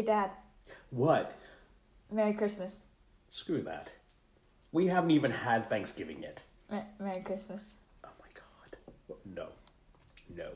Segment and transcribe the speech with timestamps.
[0.00, 0.30] Hey, Dad.
[0.88, 1.36] What?
[2.10, 2.84] Merry Christmas.
[3.28, 3.92] Screw that.
[4.72, 6.40] We haven't even had Thanksgiving yet.
[6.70, 7.72] Mer- Merry Christmas.
[8.02, 9.18] Oh my god.
[9.26, 9.48] No.
[10.34, 10.52] No.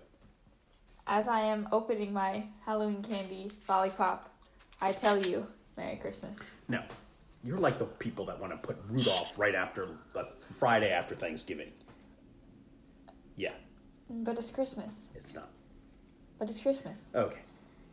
[1.07, 4.31] As I am opening my Halloween candy lollipop,
[4.81, 6.41] I tell you, Merry Christmas.
[6.69, 6.83] No.
[7.45, 11.71] You're like the people that want to put Rudolph right after the Friday after Thanksgiving.
[13.37, 13.53] Yeah,
[14.09, 15.05] But it's Christmas.
[15.15, 15.51] it's not.
[16.39, 17.11] But it's Christmas.
[17.15, 17.41] Okay.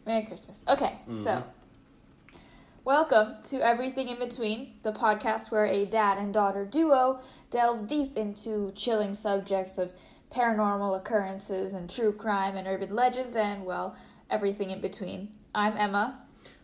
[0.06, 0.64] Merry Christmas.
[0.68, 2.38] Okay, so mm-hmm.
[2.84, 7.20] welcome to Everything in Between, the podcast where a dad and daughter duo
[7.52, 9.92] delve deep into chilling subjects of
[10.34, 13.96] paranormal occurrences and true crime and urban legends and, well,
[14.28, 15.30] everything in between.
[15.54, 16.24] I'm Emma.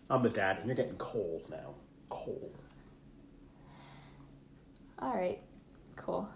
[0.09, 1.75] I'm the dad, and you're getting cold now.
[2.09, 2.57] Cold.
[4.97, 5.39] All right,
[5.95, 6.27] cool.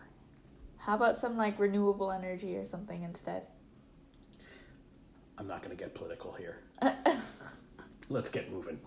[0.78, 3.48] How about some like renewable energy or something instead?
[5.40, 6.60] I'm not going to get political here.
[8.10, 8.80] Let's get moving.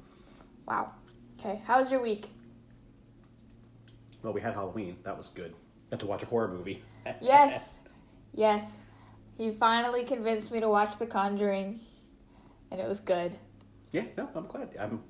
[0.67, 0.93] Wow.
[1.39, 2.27] Okay, how was your week?
[4.23, 4.97] Well, we had Halloween.
[5.05, 5.55] That was good.
[5.91, 6.83] Got to watch a horror movie.
[7.21, 7.81] Yes,
[8.33, 8.83] yes.
[9.37, 11.81] He finally convinced me to watch The Conjuring,
[12.71, 13.35] and it was good.
[13.93, 14.71] Yeah, no, I'm glad.
[14.81, 15.03] I'm.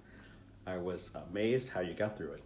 [0.67, 2.43] I was amazed how you got through it.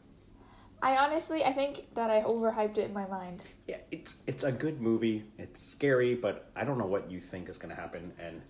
[0.82, 3.42] I honestly, I think that I overhyped it in my mind.
[3.66, 5.24] Yeah, it's it's a good movie.
[5.38, 8.42] It's scary, but I don't know what you think is going to happen, and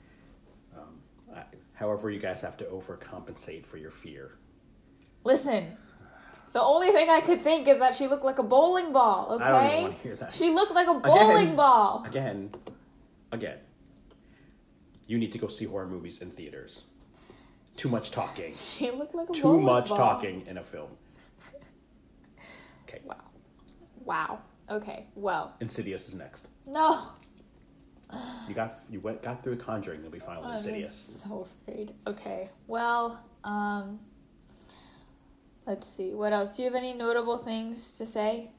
[1.79, 4.33] however, you guys have to overcompensate for your fear.
[5.25, 5.77] Listen,
[6.53, 9.33] the only thing I could think is that she looked like a bowling ball.
[9.33, 10.33] Okay, I don't even wanna hear that.
[10.33, 11.57] She looked like a bowling Again.
[11.57, 12.05] ball.
[12.07, 12.51] Again,
[13.33, 13.59] again,
[15.07, 16.85] you need to go see horror movies in theaters.
[17.77, 18.55] Too much talking.
[18.59, 19.33] She looked like a.
[19.33, 19.99] Too much ball.
[19.99, 20.91] talking in a film.
[22.89, 23.17] Okay, Wow.
[24.05, 24.39] Wow.
[24.71, 25.07] Okay.
[25.15, 26.47] Well, Insidious is next.
[26.67, 27.09] no.
[28.49, 30.01] You got you went got through Conjuring.
[30.03, 31.23] You'll be fine with I'm Insidious.
[31.27, 31.93] so afraid.
[32.07, 32.49] Okay.
[32.67, 34.01] Well, um
[35.67, 36.15] let's see.
[36.15, 36.57] What else?
[36.57, 38.51] Do you have any notable things to say?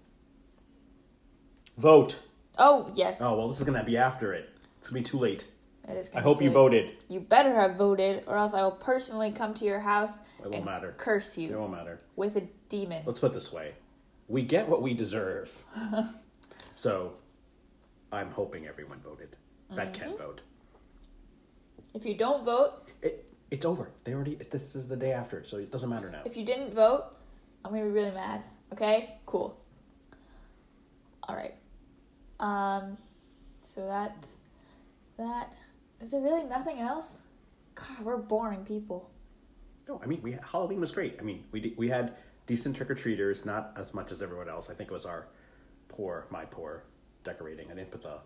[1.78, 2.20] Vote.
[2.58, 3.22] Oh, yes.
[3.22, 4.50] Oh well, this is gonna be after it.
[4.80, 5.46] It's gonna be too late.
[5.88, 6.92] It is I hope you voted.
[7.08, 10.56] You better have voted or else I will personally come to your house It won't
[10.58, 10.94] and matter.
[10.98, 11.50] curse you.
[11.50, 12.00] It won't matter.
[12.16, 13.02] with a demon.
[13.06, 13.74] Let's put it this way:
[14.28, 15.64] we get what we deserve.
[16.76, 17.14] so,
[18.12, 19.36] I'm hoping everyone voted.
[19.72, 20.02] That Mm-hmm.
[20.10, 20.42] can vote.
[21.94, 23.90] If you don't vote, It it's over.
[24.04, 24.36] They already.
[24.36, 26.22] This is the day after, so it doesn't matter now.
[26.26, 27.06] if you didn't vote,
[27.66, 28.44] I'm to be really mad.
[28.74, 29.16] Okay?
[29.26, 29.60] Cool.
[31.24, 31.56] All right.
[32.40, 32.98] Um
[33.62, 34.38] so that's
[35.18, 35.54] that.
[36.02, 37.20] Is there really nothing else?
[37.76, 39.10] God, we're boring people.
[39.88, 41.18] No, I mean, we Halloween was great.
[41.20, 42.16] I mean, we we had
[42.48, 44.70] decent trick or treaters, not as much as everyone else.
[44.70, 45.28] I think it was our
[45.88, 46.84] poor, my poor
[47.24, 47.72] decorating.
[47.72, 48.18] I didn't put the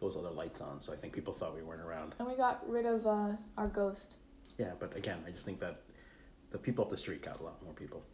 [0.00, 2.14] those other lights on, so I think people thought we weren't around.
[2.18, 4.16] And we got rid of uh, our ghost.
[4.58, 5.82] Yeah, but again, I just think that
[6.50, 8.04] the people up the street got a lot more people,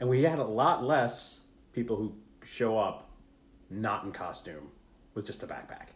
[0.00, 1.40] and we had a lot less
[1.72, 3.10] people who show up
[3.68, 4.68] not in costume
[5.14, 5.88] with just a backpack,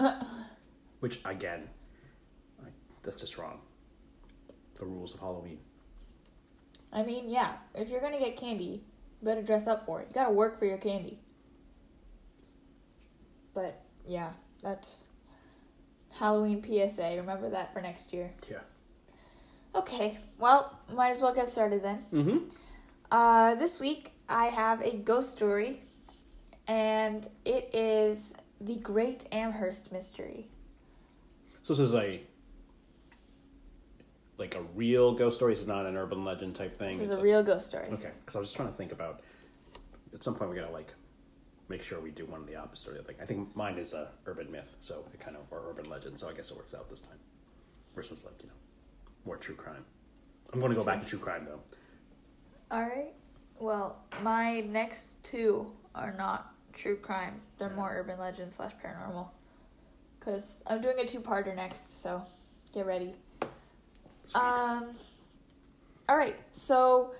[1.00, 1.68] which again,
[2.60, 2.70] I,
[3.02, 3.60] that's just wrong.
[4.74, 5.58] The rules of Halloween.
[6.92, 8.82] I mean, yeah, if you're gonna get candy,
[9.20, 10.08] you better dress up for it.
[10.08, 11.18] You gotta work for your candy.
[13.58, 14.30] But yeah,
[14.62, 15.06] that's
[16.12, 17.16] Halloween PSA.
[17.16, 18.30] Remember that for next year.
[18.48, 18.58] Yeah.
[19.74, 22.04] Okay, well, might as well get started then.
[22.12, 22.38] Mm-hmm.
[23.10, 25.80] Uh, this week I have a ghost story,
[26.68, 30.46] and it is the Great Amherst Mystery.
[31.64, 32.20] So this is a
[34.36, 35.54] like a real ghost story.
[35.54, 36.92] It's not an urban legend type thing.
[36.92, 37.88] This is It's a real ghost story.
[37.90, 39.22] Okay, because I was just trying to think about.
[40.14, 40.94] At some point, we gotta like
[41.68, 43.16] make sure we do one of the opposite or the other thing.
[43.20, 46.18] I think mine is a urban myth, so it kind of or urban legend.
[46.18, 47.18] So I guess it works out this time.
[47.94, 48.54] Versus like you know,
[49.24, 49.84] more true crime.
[50.52, 51.60] I'm going to go back to true crime though.
[52.70, 53.12] All right.
[53.58, 57.40] Well, my next two are not true crime.
[57.58, 59.28] They're more urban legend slash paranormal.
[60.20, 62.22] Cause I'm doing a two-parter next, so
[62.74, 63.14] get ready.
[64.24, 64.40] Sweet.
[64.40, 64.92] Um.
[66.08, 66.36] All right.
[66.52, 67.12] So,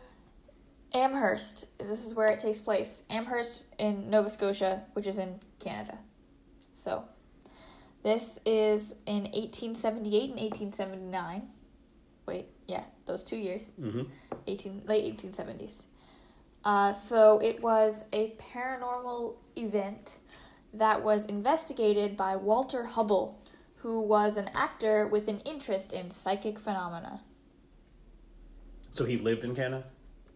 [0.95, 1.67] Amherst.
[1.79, 3.05] This is where it takes place.
[3.11, 5.99] Amherst in Nova Scotia, which is in Canada.
[6.77, 7.05] So,
[8.03, 11.49] this is in 1878 and 1879.
[12.27, 13.71] Wait, yeah, those two years.
[13.81, 14.03] mm-hmm.
[14.47, 15.85] 18 late 1870s.
[16.65, 20.17] Uh, so it was a paranormal event
[20.73, 23.35] that was investigated by Walter Hubbell,
[23.77, 27.23] who was an actor with an interest in psychic phenomena.
[28.91, 29.85] So he lived in Canada.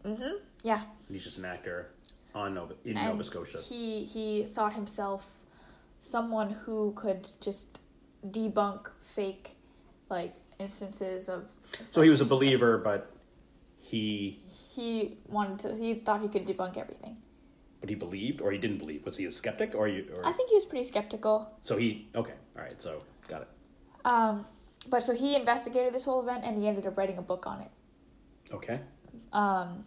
[0.05, 0.37] Mm-hmm.
[0.65, 0.83] Yeah.
[0.83, 1.91] And he's just an actor
[2.35, 3.59] on Nova in and Nova Scotia.
[3.59, 5.27] He he thought himself
[6.01, 7.79] someone who could just
[8.27, 9.57] debunk fake
[10.09, 11.45] like instances of
[11.85, 13.11] So he was a believer, but
[13.81, 14.41] he
[14.75, 15.77] He wanted to.
[15.77, 17.17] He thought he could debunk everything.
[17.81, 19.05] but he believed or he didn't believe.
[19.05, 20.07] Was he a skeptic or you?
[20.17, 21.53] Or, I think he was pretty skeptical.
[21.63, 22.35] so he okay.
[22.57, 22.81] All right.
[22.81, 23.49] So got it.
[24.05, 24.47] Um,
[24.89, 27.61] but so he investigated this whole event and he ended up writing a book on
[27.61, 27.71] it.
[28.53, 28.81] Okay.
[29.33, 29.85] Um,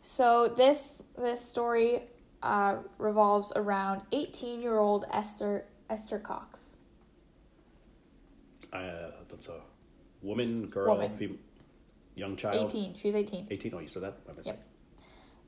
[0.00, 2.02] so this this story
[2.42, 6.76] uh, revolves around 18 year old Esther Esther Cox.
[8.72, 9.60] Uh, that's a
[10.22, 11.16] woman, girl, Woman.
[11.16, 11.38] fem-
[12.14, 12.70] young child.
[12.70, 12.94] 18.
[12.96, 13.46] She's 18.
[13.50, 13.74] 18.
[13.74, 14.18] Oh, you said that.
[14.28, 14.62] I missed Yep.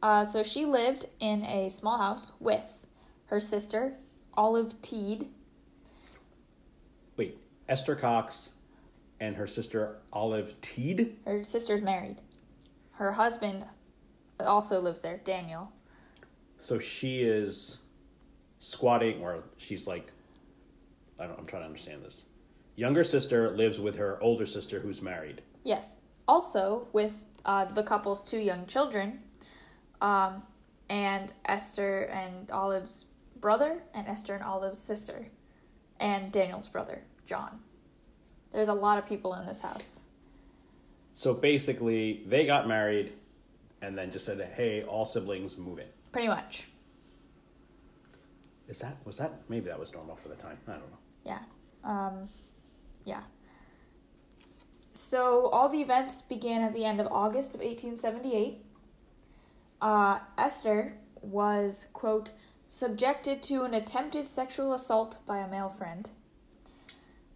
[0.02, 2.86] Uh, so she lived in a small house with
[3.26, 3.94] her sister
[4.34, 5.26] Olive Teed.
[7.16, 7.36] Wait,
[7.68, 8.50] Esther Cox
[9.20, 11.18] and her sister Olive Teed.
[11.26, 12.16] Her sister's married.
[13.00, 13.64] Her husband
[14.38, 15.72] also lives there, Daniel.
[16.58, 17.78] So she is
[18.58, 20.12] squatting, or she's like,
[21.18, 21.38] I don't.
[21.38, 22.26] I'm trying to understand this.
[22.76, 25.40] Younger sister lives with her older sister who's married.
[25.64, 25.96] Yes.
[26.28, 27.14] Also with
[27.46, 29.20] uh, the couple's two young children,
[30.02, 30.42] um,
[30.90, 33.06] and Esther and Olive's
[33.40, 35.28] brother, and Esther and Olive's sister,
[35.98, 37.60] and Daniel's brother, John.
[38.52, 39.99] There's a lot of people in this house.
[41.14, 43.12] So basically, they got married,
[43.82, 46.70] and then just said, "Hey, all siblings move in." Pretty much.
[48.68, 50.58] Is that was that maybe that was normal for the time?
[50.68, 50.98] I don't know.
[51.24, 51.40] Yeah.
[51.84, 52.28] Um,
[53.04, 53.22] yeah.
[54.94, 58.64] So all the events began at the end of August of 1878.
[59.80, 62.32] Uh, Esther was, quote,
[62.66, 66.10] subjected to an attempted sexual assault by a male friend.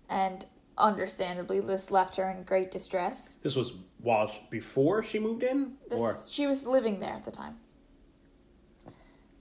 [0.09, 0.47] And
[0.79, 3.37] understandably, this left her in great distress.
[3.43, 7.25] This was while sh- before she moved in, This, or She was living there at
[7.25, 7.57] the time.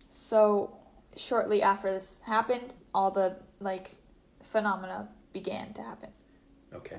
[0.10, 0.78] So,
[1.16, 3.96] shortly after this happened, all the, like,
[4.44, 6.10] phenomena began to happen.
[6.74, 6.98] okay.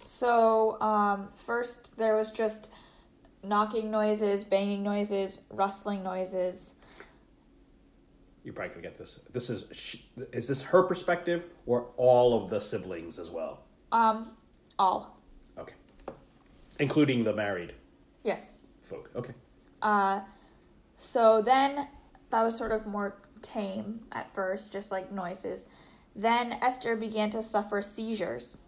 [0.00, 2.70] So, um, first there was just
[3.42, 6.74] knocking noises, banging noises, rustling noises.
[8.44, 9.20] You're probably gonna get this.
[9.32, 10.02] This is sh-
[10.32, 13.62] is this her perspective or all of the siblings as well?
[13.92, 14.36] Um,
[14.78, 15.18] all.
[15.58, 15.74] Okay,
[16.78, 17.74] including the married
[18.24, 18.58] Yes.
[18.82, 19.10] folk.
[19.16, 19.34] Okay.
[19.82, 20.20] Uh,
[20.96, 21.88] so then
[22.30, 25.68] that was sort of more tame at first, just like noises.
[26.16, 28.58] Then Esther began to suffer seizures.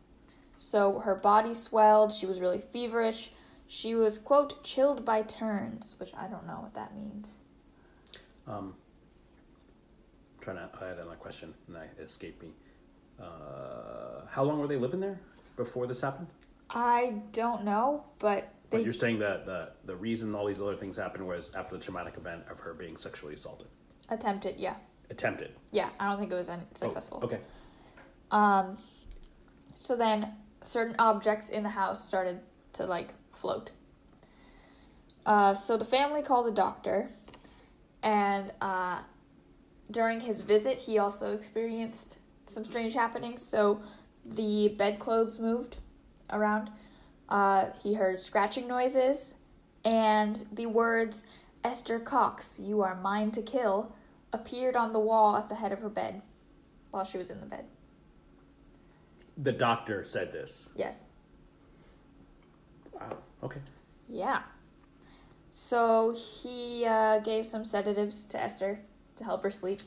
[0.58, 3.32] So her body swelled, she was really feverish.
[3.67, 7.38] She was, quote, chilled by turns, which I don't know what that means.
[8.46, 8.75] Um,
[10.41, 12.51] trying to add in a question, and I, it escaped me.
[13.21, 15.21] Uh, how long were they living there
[15.57, 16.29] before this happened?
[16.71, 20.77] I don't know, but But they you're saying that the the reason all these other
[20.77, 23.67] things happened was after the traumatic event of her being sexually assaulted,
[24.09, 24.77] attempted, yeah.
[25.11, 25.53] attempted.
[25.73, 27.21] Yeah, I don't think it was Oh, successful.
[27.25, 27.41] okay.
[28.31, 28.79] Um,
[29.75, 30.32] so then
[30.63, 32.41] certain objects in the house started
[32.75, 33.70] to like float.
[35.27, 37.11] Uh, so the family called a doctor,
[38.03, 39.01] and uh,
[39.91, 43.43] during his visit, he also experienced some strange happenings.
[43.43, 43.82] So
[44.25, 45.77] the bedclothes moved
[46.31, 46.70] around.
[47.29, 49.37] Uh, he heard scratching noises,
[49.85, 51.27] and the words
[51.65, 53.94] "Esther Cox, you are mine to kill"
[54.32, 56.23] appeared on the wall at the head of her bed
[56.91, 57.65] while she was in the bed.
[59.37, 60.70] The doctor said this.
[60.77, 61.06] Yes.
[62.93, 63.19] Wow.
[63.43, 63.61] Okay.
[64.09, 64.43] Yeah.
[65.51, 68.81] So he uh, gave some sedatives to Esther
[69.20, 69.81] to help her sleep.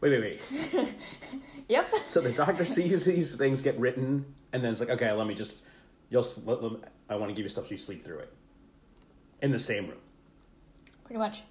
[0.00, 0.40] Wait, wait,
[0.72, 0.94] wait.
[1.68, 1.90] Yep.
[2.06, 5.34] So the doctor sees these things get written, and then it's like, okay, let me
[5.34, 5.64] just,
[6.08, 6.72] you'll, let, let,
[7.10, 8.32] I want to give you stuff so you sleep through it.
[9.42, 9.98] In the same room.
[11.04, 11.42] Pretty much.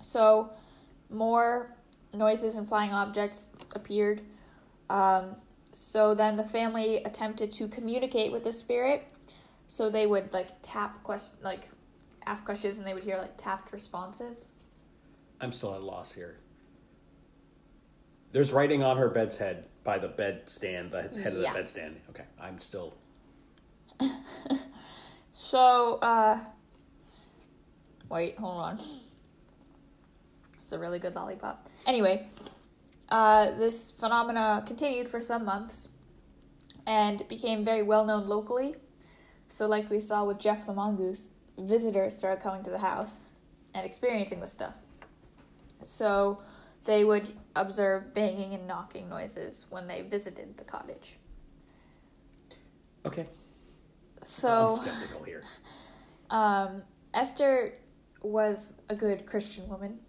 [0.00, 0.50] So
[1.10, 1.76] more
[2.14, 4.22] noises and flying objects appeared.
[4.88, 5.36] Um,
[5.72, 9.06] so then the family attempted to communicate with the spirit.
[9.66, 11.68] So they would like tap question, like
[12.24, 14.52] ask questions, and they would hear like tapped responses.
[15.40, 16.38] I'm still at a loss here.
[18.32, 21.68] There's writing on her bed's head by the bed stand, the head of the bed
[21.68, 22.00] stand.
[22.10, 22.94] Okay, I'm still.
[25.36, 26.40] So, uh.
[28.08, 28.80] Wait, hold on.
[30.58, 31.68] It's a really good lollipop.
[31.86, 32.26] Anyway,
[33.10, 35.90] uh, this phenomena continued for some months
[36.86, 38.76] and became very well known locally.
[39.48, 43.30] So, like we saw with Gef the Mongoose, visitors started coming to the house
[43.74, 44.76] and experiencing this stuff.
[45.82, 46.40] So,
[46.84, 51.16] they would observe banging and knocking noises when they visited the cottage.
[53.04, 53.26] Okay.
[54.22, 54.68] So.
[54.68, 55.42] I'm skeptical here.
[56.28, 56.82] Um,
[57.14, 57.74] Esther
[58.20, 60.00] was a good Christian woman,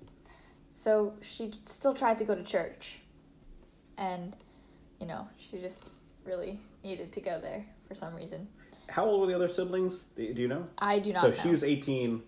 [0.71, 3.01] so she still tried to go to church.
[3.99, 4.35] And,
[4.99, 8.47] you know, she just really needed to go there for some reason.
[8.89, 10.05] how old were the other siblings?
[10.15, 10.67] Do you know?
[10.79, 11.33] I do not so know.
[11.35, 12.23] she was 18,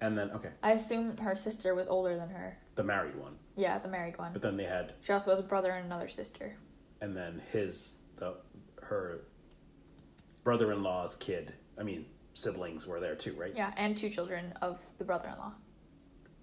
[0.00, 2.58] and then okay, I assume her sister was older than her.
[2.74, 3.36] the married one.
[3.56, 4.32] Yeah, the married one.
[4.32, 6.56] But then they had, She also has a brother and another sister.
[7.00, 8.34] and then his the
[8.82, 9.20] her
[10.42, 11.54] brother-in-law's kid.
[11.78, 13.52] I mean, siblings were there too, right?
[13.56, 15.52] Yeah, and two children of the brother-in-law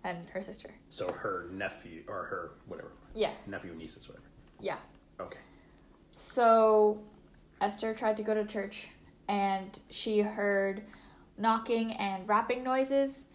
[0.03, 0.71] and her sister.
[0.89, 3.47] So her nephew or her whatever Yes.
[3.47, 4.25] nephew, nieces, whatever.
[4.59, 4.77] Yeah.
[5.19, 5.37] Okay.
[6.15, 7.01] So
[7.59, 8.87] Esther tried to go to church
[9.27, 10.83] and she heard
[11.37, 13.27] knocking and rapping noises.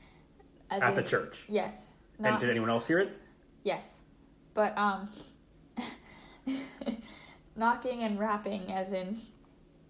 [0.71, 1.45] As At the church.
[1.49, 1.93] Yes.
[2.23, 3.11] And did anyone else hear it?
[3.65, 4.01] yes.
[4.55, 5.09] But um
[7.57, 9.19] knocking and rapping as in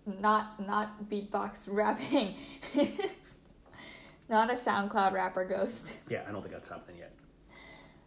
[0.07, 2.35] not not beatbox rapping.
[4.29, 5.97] not a SoundCloud rapper ghost.
[6.09, 7.13] Yeah, I don't think that's happening yet.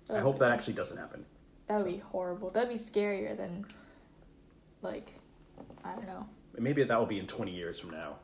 [0.09, 1.25] I Oh, hope that actually doesn't happen.
[1.67, 2.49] That would be horrible.
[2.49, 3.65] That'd be scarier than
[4.81, 5.11] like
[5.83, 6.25] I don't know.
[6.57, 8.15] Maybe that will be in 20 years from now,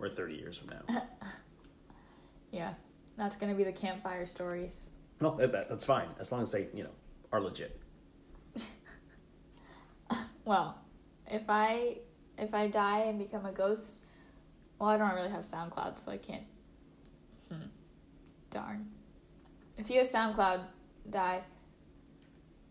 [0.00, 1.02] or 30 years from now.
[2.52, 2.74] Yeah.
[3.16, 4.90] That's gonna be the campfire stories.
[5.20, 6.90] no, that, that- that's fine as long as they, you know,
[7.32, 7.80] are legit.
[10.44, 10.78] Well,
[11.28, 11.98] if I
[12.38, 13.96] if I die and become a ghost,
[14.78, 16.44] well, I don't really have SoundCloud, so I can't.
[17.48, 17.66] Hmm.
[18.50, 18.86] Darn.
[19.76, 20.60] If you have SoundCloud,
[21.10, 21.40] die.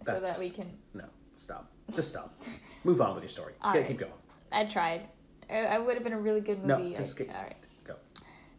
[0.04, 0.72] So That's that we can.
[0.94, 1.04] No,
[1.36, 1.70] stop.
[1.94, 2.32] Just stop.
[2.86, 3.54] Move on with your story.
[3.62, 3.88] All Okay, right.
[3.90, 4.12] keep going.
[4.54, 5.08] I tried.
[5.50, 6.92] I, I would have been a really good movie.
[6.92, 7.56] No, just I, keep- all right.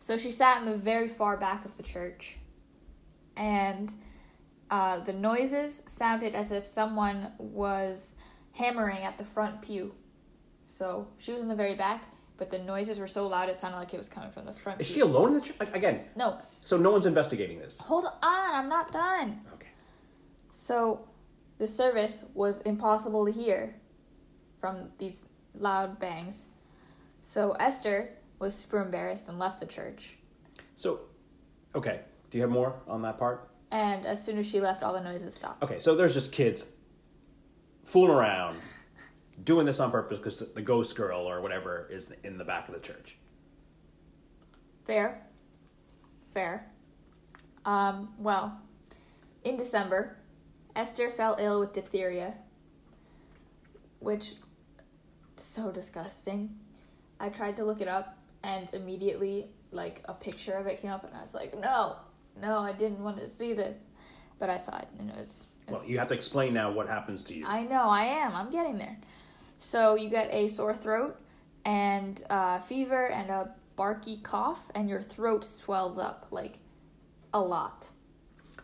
[0.06, 2.36] So she sat in the very far back of the church,
[3.36, 3.92] and
[4.70, 8.14] uh, the noises sounded as if someone was
[8.52, 9.96] hammering at the front pew.
[10.64, 12.04] So she was in the very back,
[12.36, 14.80] but the noises were so loud it sounded like it was coming from the front.
[14.80, 14.94] Is pew.
[14.94, 15.56] she alone in the church?
[15.72, 17.80] Again, No, so no one's investigating this.
[17.80, 19.40] hold on, I'm not done.
[19.54, 19.72] Okay.
[20.52, 21.08] So
[21.58, 23.74] the service was impossible to hear
[24.60, 25.26] from these
[25.58, 26.46] loud bangs.
[27.22, 30.16] So Esther was super embarrassed and left the church.
[30.76, 31.00] So,
[31.74, 32.00] okay.
[32.30, 33.48] Do you have more on that part?
[33.70, 35.62] And as soon as she left, all the noises stopped.
[35.62, 36.66] Okay, so there's just kids
[37.84, 38.56] fooling around,
[39.42, 42.74] doing this on purpose because the ghost girl or whatever is in the back of
[42.74, 43.16] the church.
[44.84, 45.22] Fair.
[46.34, 46.66] Fair.
[47.64, 48.60] Um, well,
[49.44, 50.16] in December,
[50.74, 52.34] Esther fell ill with diphtheria,
[53.98, 54.34] which
[55.36, 56.56] so disgusting.
[57.18, 58.15] I tried to look it up
[58.46, 61.96] and immediately like a picture of it came up and I was like, "No.
[62.40, 63.76] No, I didn't want to see this."
[64.38, 66.70] But I saw it and it was, it was Well, you have to explain now
[66.70, 67.46] what happens to you.
[67.46, 68.34] I know, I am.
[68.34, 68.98] I'm getting there.
[69.58, 71.18] So you get a sore throat
[71.64, 76.58] and uh, fever and a barky cough, and your throat swells up like
[77.34, 77.90] a lot.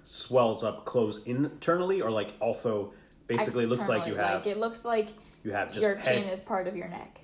[0.04, 2.92] Swells up close internally, or like also
[3.26, 5.08] basically looks like you have like it looks like
[5.44, 6.04] you have just your head.
[6.04, 7.20] chin is part of your neck.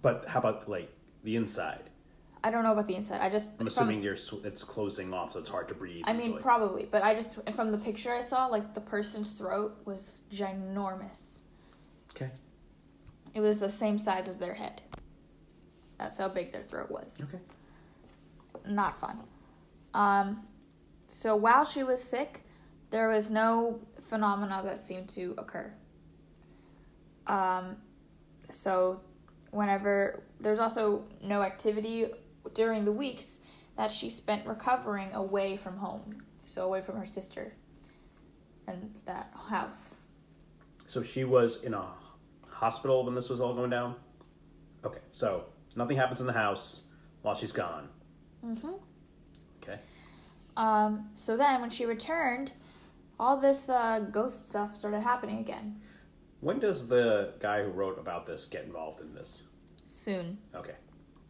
[0.00, 1.90] But how about like the inside?
[2.44, 3.20] I don't know about the inside.
[3.20, 6.02] I just I'm from- assuming you're sw- it's closing off, so it's hard to breathe.
[6.06, 6.40] I mean, easily.
[6.42, 11.40] probably, but I just from the picture I saw, like the person's throat was ginormous.
[12.10, 12.30] okay,
[13.34, 14.82] It was the same size as their head.
[15.98, 17.14] That's how big their throat was.
[17.22, 17.38] okay.
[18.66, 19.20] not fun.
[19.94, 20.42] Um,
[21.06, 22.42] so while she was sick,
[22.90, 25.72] there was no phenomena that seemed to occur.
[27.28, 27.76] Um,
[28.50, 29.00] so
[29.52, 32.06] whenever there's also no activity
[32.54, 33.40] during the weeks
[33.76, 37.54] that she spent recovering away from home, so away from her sister
[38.66, 39.96] and that house.
[40.86, 41.86] So she was in a
[42.48, 43.94] hospital when this was all going down.
[44.84, 45.44] Okay, so
[45.76, 46.82] nothing happens in the house
[47.22, 47.88] while she's gone.
[48.44, 48.72] Mm-hmm.
[49.62, 49.78] Okay.
[50.56, 52.52] Um, so then when she returned,
[53.18, 55.80] all this uh, ghost stuff started happening again.
[56.42, 59.42] When does the guy who wrote about this get involved in this?
[59.84, 60.38] Soon.
[60.52, 60.74] Okay.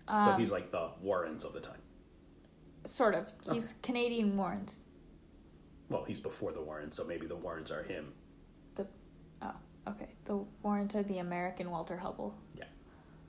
[0.08, 1.80] so Um, he's like the Warrens of the time.
[2.84, 3.28] Sort of.
[3.52, 4.80] He's Canadian Warrens.
[5.90, 8.14] Well, he's before the Warrens, so maybe the Warrens are him.
[8.74, 8.86] The
[9.42, 9.52] oh,
[9.86, 10.08] okay.
[10.24, 12.32] The Warrens are the American Walter Hubbell.
[12.56, 12.64] Yeah.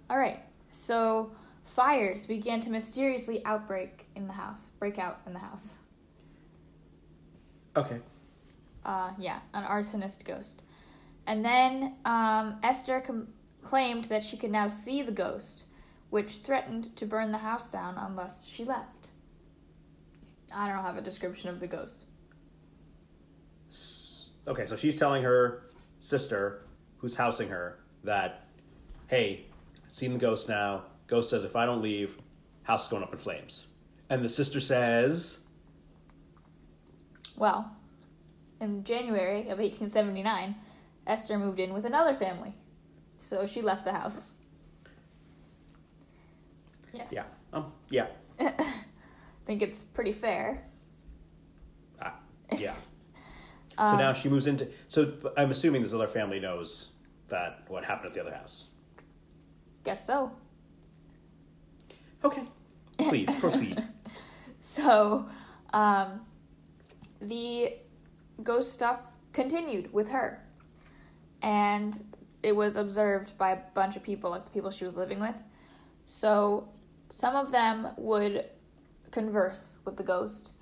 [0.10, 0.40] All right.
[0.70, 1.34] So
[1.66, 4.70] fires began to mysteriously outbreak in the house.
[4.80, 5.76] Break out in the house.
[7.76, 7.98] Okay.
[8.86, 10.64] Uh, yeah, an arsonist ghost.
[11.26, 13.30] And then um, Esther com-
[13.62, 15.66] claimed that she could now see the ghost,
[16.10, 19.10] which threatened to burn the house down unless she left.
[20.54, 22.06] I don't have a description of the ghost.
[24.48, 25.64] Okay, so she's telling her
[26.00, 26.66] sister,
[26.98, 28.48] who's housing her, that,
[29.08, 29.46] hey,
[29.92, 30.84] seen the ghost now.
[31.08, 32.18] Ghost says if I don't leave,
[32.64, 33.68] house is going up in flames.
[34.10, 35.40] And the sister says,
[37.36, 37.72] Well,
[38.60, 40.56] in January of 1879,
[41.06, 42.56] Esther moved in with another family.
[43.18, 44.32] So she left the house.
[46.94, 47.12] Yes.
[47.12, 47.26] Yeah.
[47.52, 47.72] Um.
[47.90, 48.08] Yeah.
[48.40, 48.54] I
[49.46, 50.64] think it's pretty fair.
[52.02, 52.16] Ah,
[52.58, 52.76] yeah.
[53.78, 54.68] Um, so now she moves into.
[54.88, 56.92] So I'm assuming this other family knows
[57.30, 58.68] that what happened at the other house.
[59.84, 60.32] Guess so.
[62.24, 62.44] Okay.
[62.98, 63.84] Please proceed.
[64.60, 65.28] So,
[65.74, 66.22] um,
[67.20, 67.74] the
[68.44, 70.43] ghost stuff continued with her.
[71.44, 75.20] And it was observed by a bunch of people, like the people she was living
[75.20, 75.40] with.
[76.06, 76.70] So,
[77.10, 78.46] some of them would
[79.12, 80.54] converse with the ghost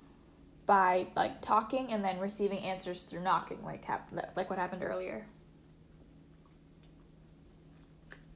[0.66, 5.26] by like talking and then receiving answers through knocking, like hap- like what happened earlier.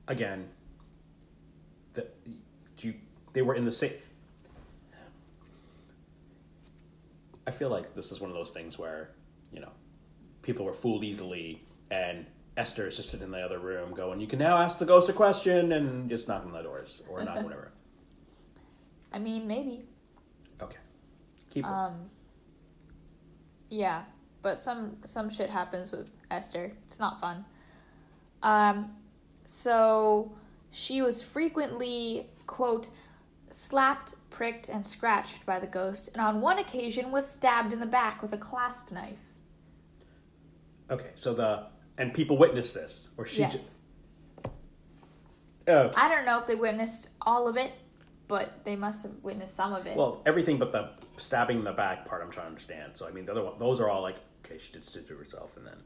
[0.08, 0.48] Again.
[1.94, 2.06] The
[2.80, 2.94] you
[3.32, 3.92] they were in the same.
[7.46, 9.10] I feel like this is one of those things where
[9.52, 9.70] you know
[10.42, 12.26] people were fooled easily, and
[12.56, 15.08] Esther is just sitting in the other room going, "You can now ask the ghost
[15.08, 17.72] a question," and just knocking on the doors or not whatever.
[19.12, 19.84] I mean, maybe.
[20.62, 20.78] Okay,
[21.50, 21.64] keep.
[21.64, 21.74] going.
[21.74, 22.10] Um,
[23.68, 24.04] yeah,
[24.42, 26.72] but some some shit happens with Esther.
[26.86, 27.44] It's not fun.
[28.42, 28.96] Um,
[29.44, 30.32] so
[30.70, 32.90] she was frequently quote
[33.50, 37.86] slapped, pricked, and scratched by the ghost, and on one occasion was stabbed in the
[37.86, 39.20] back with a clasp knife.
[40.90, 41.66] okay, so the
[41.98, 43.40] and people witnessed this, or she.
[43.40, 43.80] yes, Just,
[45.68, 45.94] okay.
[45.96, 47.72] I don't know if they witnessed all of it,
[48.28, 49.96] but they must have witnessed some of it.
[49.96, 52.96] Well, everything but the stabbing in the back part, I'm trying to understand.
[52.96, 55.16] So I mean, the other one, those are all like, okay, she did sit to
[55.16, 55.76] herself, and then,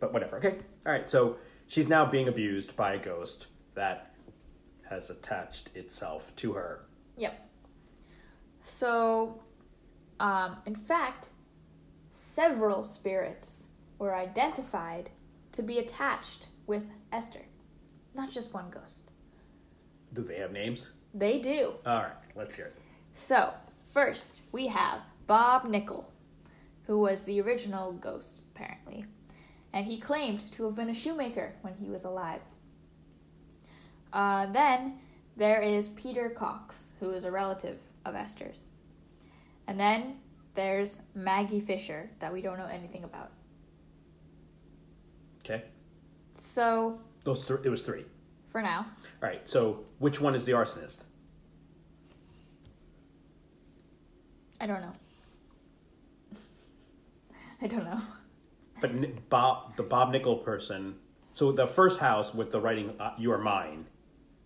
[0.00, 0.38] but whatever.
[0.38, 1.08] Okay, all right.
[1.08, 1.36] So
[1.66, 4.14] she's now being abused by a ghost that
[4.88, 6.84] has attached itself to her.
[7.16, 7.42] Yep.
[8.62, 9.42] So,
[10.20, 11.30] um, in fact,
[12.12, 15.10] several spirits were identified
[15.56, 17.44] to be attached with Esther,
[18.14, 19.10] not just one ghost.
[20.12, 20.92] Do they have names?
[21.14, 21.72] They do.
[21.84, 22.76] All right, let's hear it.
[23.14, 23.54] So,
[23.92, 26.12] first we have Bob Nickel,
[26.84, 29.06] who was the original ghost, apparently,
[29.72, 32.40] and he claimed to have been a shoemaker when he was alive.
[34.12, 34.98] Uh, then
[35.36, 38.70] there is Peter Cox, who is a relative of Esther's.
[39.66, 40.16] And then
[40.54, 43.30] there's Maggie Fisher, that we don't know anything about.
[45.48, 45.62] Okay,
[46.34, 48.04] So, those th- it was three.
[48.50, 48.78] for now,
[49.22, 51.02] All right, so which one is the arsonist?
[54.60, 54.92] I don't know.
[57.62, 58.00] I don't know.
[58.80, 60.96] But Bob, the Bob Nickel person.
[61.34, 63.86] So the first house with the writing uh, "You are mine."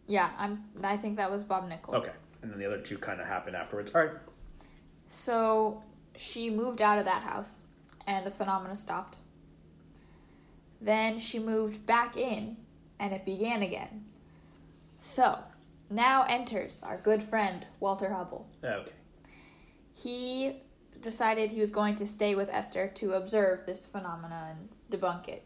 [0.07, 0.65] Yeah, I'm.
[0.83, 1.95] I think that was Bob Nickel.
[1.95, 3.93] Okay, and then the other two kind of happened afterwards.
[3.95, 4.11] All right.
[5.07, 5.83] So
[6.17, 7.65] she moved out of that house
[8.07, 9.21] and the phenomena stopped.
[10.81, 12.57] Then she moved back in
[12.99, 14.05] and it began again.
[14.99, 15.39] So
[15.89, 18.45] now enters our good friend Walter Hubbell.
[18.65, 18.93] Okay.
[19.95, 20.63] He
[21.01, 25.45] decided he was going to stay with Esther to observe this phenomena and debunk it.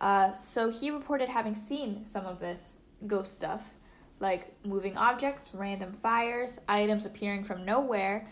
[0.00, 3.72] Uh, so he reported having seen some of this ghost stuff,
[4.20, 8.26] like moving objects, random fires, items appearing from nowhere,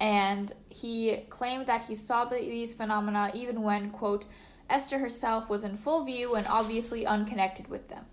[0.00, 4.26] and he claimed that he saw the, these phenomena even when, quote,
[4.68, 8.04] Esther herself was in full view and obviously unconnected with them.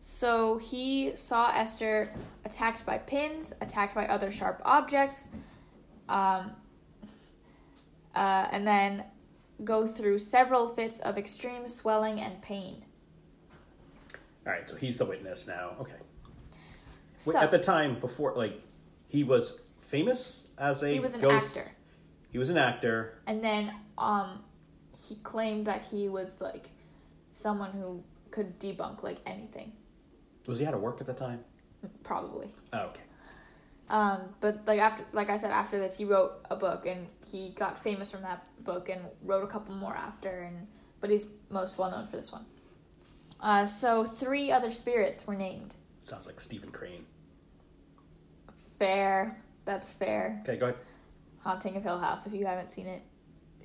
[0.00, 2.12] So he saw Esther
[2.44, 5.30] attacked by pins, attacked by other sharp objects,
[6.08, 6.52] um,
[8.14, 9.04] uh, and then
[9.64, 12.84] go through several fits of extreme swelling and pain.
[14.46, 15.72] All right, so he's the witness now.
[15.80, 15.96] Okay.
[17.18, 18.62] So, Wait, At the time before, like,
[19.08, 21.56] he was famous as a he was an ghost.
[21.56, 21.72] actor.
[22.30, 23.18] He was an actor.
[23.26, 24.44] And then um,
[25.08, 26.70] he claimed that he was like
[27.32, 29.72] someone who could debunk like anything,
[30.46, 31.40] Was he out of work at the time?
[32.02, 32.48] probably.
[32.72, 33.00] Oh, okay.
[33.88, 37.50] Um, but like after, like I said, after this, he wrote a book, and he
[37.50, 40.66] got famous from that book, and wrote a couple more after, and
[41.00, 42.44] but he's most well known for this one.
[43.40, 45.76] Uh, so three other spirits were named.
[46.02, 47.04] Sounds like Steven Crain.
[48.78, 50.40] Fair, that's fair.
[50.42, 50.78] Okay, go ahead.
[51.40, 52.26] Haunting of Hill House.
[52.26, 53.02] If you haven't seen it,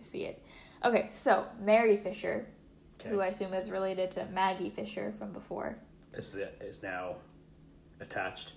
[0.01, 0.43] see it.
[0.83, 2.47] Okay, so Mary Fisher,
[2.99, 3.09] Okay.
[3.09, 5.77] who I assume is related to Maggie Fisher from before.
[6.13, 7.15] Is the, is now
[7.99, 8.53] attached.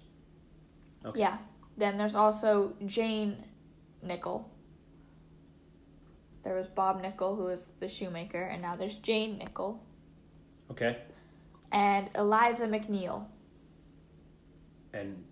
[1.05, 1.21] Okay.
[1.21, 1.39] Yeah.
[1.77, 3.37] Then there's also Jane
[4.03, 4.51] Nickel.
[6.43, 9.83] There was Bob Nickel, who was the shoemaker, and now there's Jane Nickel
[10.71, 10.99] Okay.
[11.73, 13.27] and Eliza McNeil.
[14.93, 15.25] And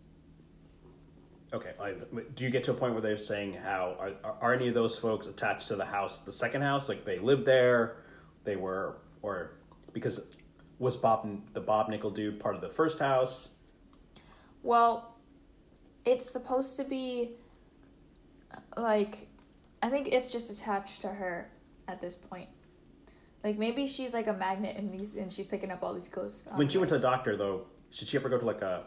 [1.53, 1.95] okay, I,
[2.35, 4.75] do you get to a point where they're saying how are, are are any of
[4.75, 6.89] those folks attached to the house, the second house?
[6.89, 7.97] Like they lived there,
[8.45, 9.53] they were, or
[9.93, 10.37] because
[10.79, 13.51] was Bob the Bob Nickel dude part of the first house?
[14.63, 15.15] Well,
[16.05, 17.33] it's supposed to be
[18.77, 19.29] like
[19.83, 21.51] I think it's just attached to her
[21.89, 22.49] at this point.
[23.45, 26.45] Like maybe she's like a magnet and these and she's picking up all these ghosts.
[26.55, 28.85] When she went to the doctor, though, should she ever go to like a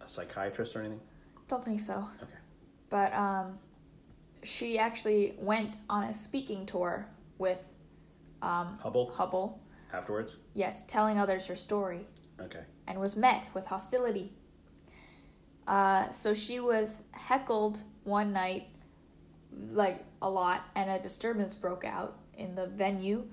[0.00, 1.00] a psychiatrist or anything?
[1.48, 2.08] Don't think so.
[2.22, 2.32] Okay.
[2.90, 3.58] But um
[4.42, 7.06] she actually went on a speaking tour
[7.38, 7.64] with
[8.42, 9.58] um Hubbell Hubbell.
[9.92, 10.36] afterwards.
[10.54, 12.06] Yes, telling others her story.
[12.40, 12.60] Okay.
[12.86, 14.30] and was met with hostility.
[15.66, 18.68] Uh, so she was heckled one night,
[19.72, 23.24] like a lot, and a disturbance broke out in the venue,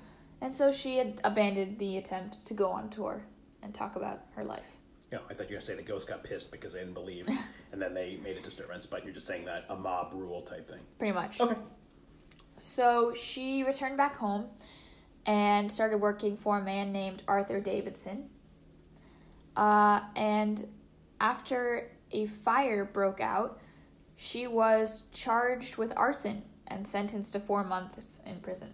[0.42, 3.24] and so she had abandoned the attempt to go on tour
[3.62, 4.78] and talk about her life.
[5.14, 7.28] Yeah, I thought you were gonna say the ghost got pissed because they didn't believe,
[7.72, 8.88] and then they made a disturbance.
[8.88, 10.80] But you're just saying that a mob rule type thing.
[10.98, 11.40] Pretty much.
[11.40, 11.54] Okay.
[12.58, 14.48] So she returned back home
[15.28, 18.32] and started working for a man named Arthur Davidson.
[19.56, 20.66] Uh, and
[21.22, 23.62] after a fire broke out,
[24.16, 28.74] she was charged with arson and sentenced to four months in prison.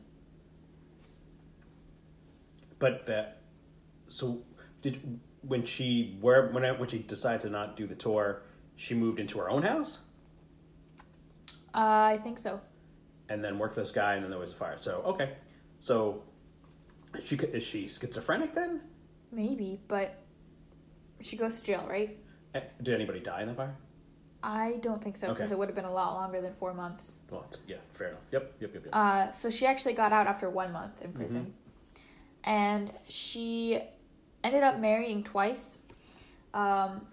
[2.78, 3.42] But that,
[4.08, 4.44] so
[4.82, 8.42] did when she where when I, when she decided to not do the tour,
[8.76, 10.02] she moved into her own house
[11.74, 12.60] Uh, I think so.
[13.30, 14.78] and then worked for this guy, and then there was a fire.
[14.78, 15.36] So okay,
[15.80, 16.24] so
[17.24, 18.82] she could- is she schizophrenic then?
[19.32, 20.16] Maybe, but
[21.22, 22.18] she goes to jail, right?
[22.56, 23.76] Eh, Did anybody die in the fire?
[24.42, 25.56] I don't think so because Okay.
[25.56, 27.20] it would have been a lot longer than four months.
[27.30, 28.22] Well, yeah, fair enough.
[28.32, 28.96] Yep, yep, yep, yep.
[28.96, 31.54] Uh, so she actually got out after one month in prison.
[32.46, 33.82] And she
[34.44, 35.80] ended up marrying twice.
[36.54, 37.08] Um,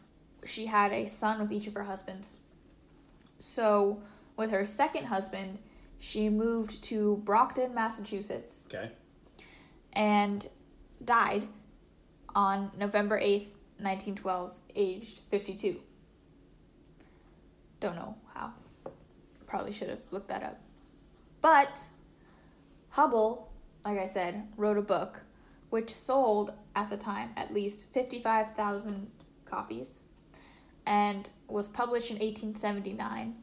[0.45, 2.39] she had a son with each of her husbands.
[3.39, 4.03] So,
[4.37, 5.59] with her second husband,
[5.99, 8.93] she moved to Brockton, Massachusetts, okay,
[9.93, 10.49] and
[11.05, 11.49] died
[12.35, 15.81] on November 8th, 1912, aged 52.
[17.81, 18.53] Don't know how.
[19.47, 20.61] Probably should have looked that up.
[21.41, 21.87] But
[22.95, 23.49] Hubbell,
[23.85, 25.23] like I said, wrote a book
[25.77, 29.11] which sold at the time at least 55,000
[29.45, 30.05] copies
[30.87, 33.35] and was published in 1879.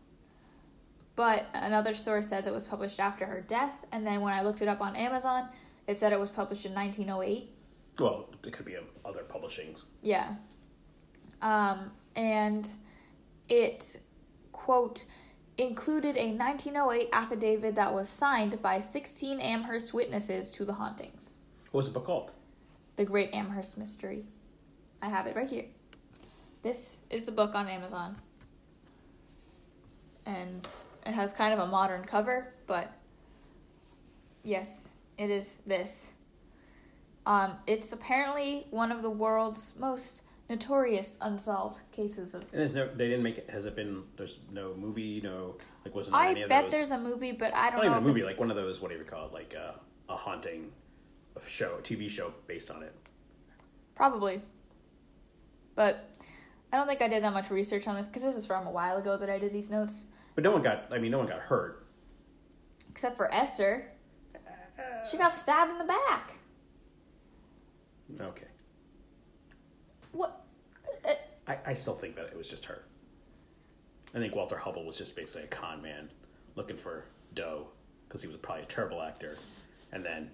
[1.15, 4.63] But another source says it was published after her death, and then when I looked
[4.63, 5.47] it up on Amazon,
[5.85, 7.51] it said it was published in 1908.
[7.99, 9.83] well, it could be other publishings.
[10.01, 10.33] Yeah.
[11.43, 12.67] Um, and
[13.47, 14.01] it,
[14.51, 15.05] quote,
[15.59, 21.37] included a 1908 affidavit that was signed by 16 Amherst witnesses to the hauntings.
[21.73, 22.31] What was the book called?
[22.97, 24.25] The Great Amherst Mystery.
[25.01, 25.65] I have it right here.
[26.61, 28.15] This is the book on Amazon.
[30.27, 30.67] And
[31.03, 32.93] it has kind of a modern cover, but
[34.43, 36.13] yes, it is this.
[37.25, 42.43] Um, it's apparently one of the world's most notorious unsolved cases of.
[42.51, 43.49] And there's no, they didn't make it.
[43.49, 44.03] Has it been?
[44.15, 46.71] There's no movie, no like wasn't there I any of bet those?
[46.71, 48.79] there's a movie, but I don't not know even a movie, like one of those.
[48.79, 49.33] What do you call it?
[49.33, 49.71] Like uh,
[50.07, 50.71] a haunting,
[51.47, 52.95] show, a TV show based on it.
[53.95, 54.41] Probably.
[55.75, 56.15] But
[56.71, 58.71] I don't think I did that much research on this because this is from a
[58.71, 60.05] while ago that I did these notes.
[60.35, 60.87] But no one got.
[60.91, 61.85] I mean, no one got hurt.
[62.89, 63.89] Except for Esther.
[65.09, 66.33] She got stabbed in the back.
[68.19, 68.47] Okay,
[70.11, 70.45] What?
[71.03, 71.13] Uh,
[71.47, 72.83] I, I still think that it was just her.
[74.13, 76.09] I think Walter Hubbell was just basically a con man
[76.55, 77.67] looking for dough
[78.07, 79.35] because he was probably a terrible actor,
[79.91, 80.29] and then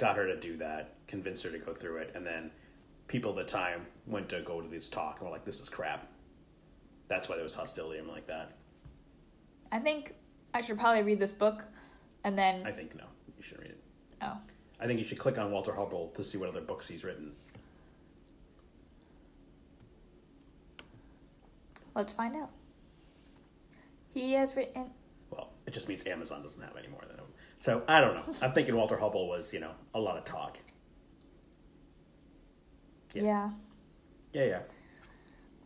[0.00, 2.50] got her to do that, convinced her to go through it, and then
[3.06, 5.68] people at the time went to go to this talk and were like, "This is
[5.68, 6.08] crap."
[7.08, 8.52] That's why there was hostility and like that.
[9.70, 10.14] I think
[10.54, 11.64] I should probably read this book
[12.24, 12.66] and then.
[12.66, 13.04] I think no,
[13.36, 13.80] you should read it.
[14.22, 14.38] oh.
[14.80, 17.32] I think you should click on Walter Hubbell to see what other books he's written.
[21.94, 22.50] Let's find out.
[24.08, 24.90] He has written.
[25.70, 27.26] It just means Amazon doesn't have any more than him.
[27.60, 28.34] So I don't know.
[28.42, 30.58] I'm thinking Walter Hubbell was, you know, a lot of talk.
[33.14, 33.22] Yeah.
[33.22, 33.50] Yeah.
[34.32, 34.60] Yeah, yeah.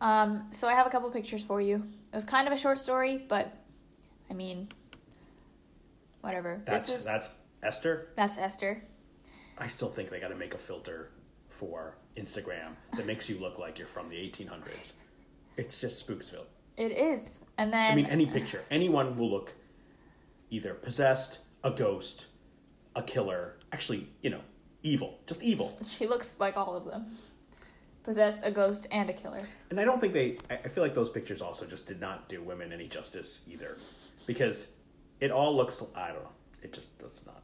[0.01, 1.77] Um, so I have a couple pictures for you.
[1.77, 3.51] It was kind of a short story, but
[4.29, 4.67] I mean,
[6.21, 6.61] whatever.
[6.67, 7.31] That's this is that's
[7.63, 8.09] Esther.
[8.15, 8.83] that's Esther.
[9.57, 11.09] I still think they got to make a filter
[11.49, 14.93] for Instagram that makes you look like you're from the 1800s.
[15.57, 16.45] It's just Spooksville.
[16.77, 19.51] It is, and then I mean, any picture, anyone will look
[20.49, 22.27] either possessed, a ghost,
[22.95, 23.57] a killer.
[23.71, 24.41] Actually, you know,
[24.83, 25.77] evil, just evil.
[25.87, 27.05] she looks like all of them.
[28.03, 29.41] Possessed, a ghost, and a killer.
[29.71, 30.37] And I don't think they.
[30.49, 33.77] I feel like those pictures also just did not do women any justice either,
[34.27, 34.73] because
[35.19, 35.83] it all looks.
[35.95, 36.29] I don't know.
[36.61, 37.41] It just does not.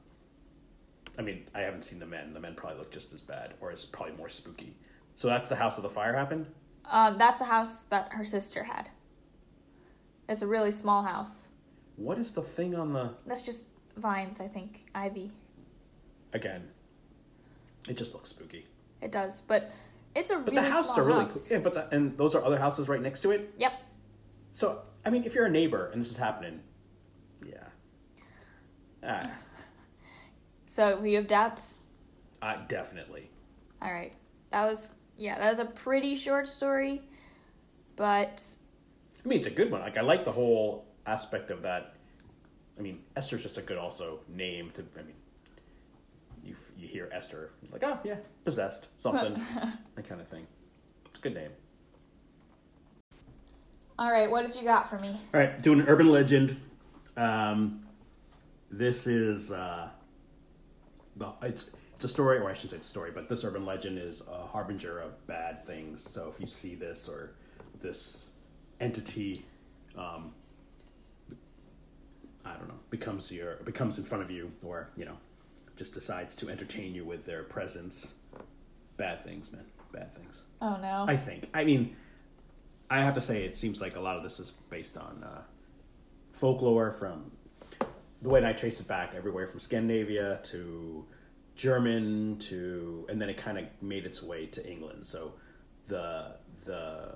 [1.17, 2.33] I mean, I haven't seen the men.
[2.33, 4.75] The men probably look just as bad, or it's probably more spooky.
[5.15, 6.45] So that's the house where the fire happened.
[6.89, 8.89] Um, that's the house that her sister had.
[10.29, 11.49] It's a really small house.
[11.95, 14.85] What is the thing on the That's just vines, I think.
[14.95, 15.31] Ivy.
[16.33, 16.67] again?
[17.89, 18.65] It just looks spooky.
[19.01, 19.71] It does, but
[20.15, 21.47] it's a But really the houses small are really house.
[21.47, 21.57] cool.
[21.57, 23.53] Yeah, but the, and those are other houses right next to it.
[23.57, 23.73] Yep.
[24.53, 26.61] So I mean, if you're a neighbor and this is happening,
[27.45, 27.63] yeah,
[29.03, 29.23] ah,
[30.65, 31.83] So we have doubts.
[32.41, 33.29] uh, definitely.
[33.81, 34.13] All right.
[34.51, 35.37] That was yeah.
[35.39, 37.01] That was a pretty short story,
[37.95, 38.43] but
[39.23, 39.81] I mean, it's a good one.
[39.81, 41.95] Like I like the whole aspect of that.
[42.77, 44.83] I mean, Esther's just a good also name to.
[44.97, 45.15] I mean,
[46.43, 49.33] you f- you hear Esther like, oh yeah, possessed something,
[49.95, 50.47] that kind of thing.
[51.05, 51.51] It's a good name.
[53.99, 54.29] all right.
[54.29, 55.09] What have you got for me?
[55.33, 56.59] All right, doing an urban legend.
[57.17, 57.85] Um,
[58.71, 59.89] this is uh,
[61.17, 63.65] the it's it's a story, or I shouldn't say it's a story, but this urban
[63.65, 66.01] legend is a harbinger of bad things.
[66.01, 67.35] So if you see this or
[67.81, 68.29] this
[68.79, 69.45] entity,
[69.95, 70.33] um,
[72.45, 75.17] I don't know, becomes your becomes in front of you, or you know,
[75.75, 78.15] just decides to entertain you with their presence,
[78.97, 80.41] bad things, man, bad things.
[80.61, 81.05] Oh no.
[81.07, 81.49] I think.
[81.53, 81.95] I mean,
[82.89, 85.41] I have to say, it seems like a lot of this is based on uh,
[86.31, 87.31] folklore from
[88.21, 91.05] the way I trace it back everywhere from Scandinavia to
[91.55, 95.07] German to, and then it kind of made its way to England.
[95.07, 95.33] So
[95.87, 97.15] the the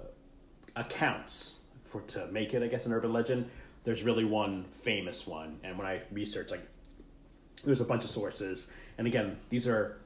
[0.75, 3.49] accounts for to make it, I guess, an urban legend.
[3.85, 6.67] There's really one famous one, and when I researched, like,
[7.63, 9.97] there's a bunch of sources, and again, these are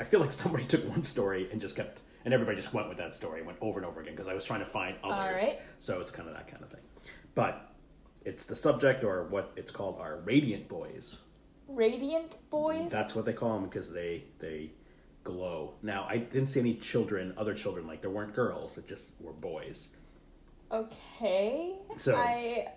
[0.00, 2.98] I feel like somebody took one story and just kept, and everybody just went with
[2.98, 5.42] that story, went over and over again because I was trying to find others.
[5.42, 5.60] right.
[5.78, 6.80] So it's kind of that kind of thing.
[7.34, 7.70] But
[8.24, 11.18] it's the subject, or what it's called, are radiant boys.
[11.68, 12.90] Radiant boys.
[12.90, 14.70] That's what they call them because they they
[15.24, 15.74] glow.
[15.82, 18.78] Now I didn't see any children, other children, like there weren't girls.
[18.78, 19.88] It just were boys.
[20.70, 21.74] okay.
[21.96, 22.68] So- I.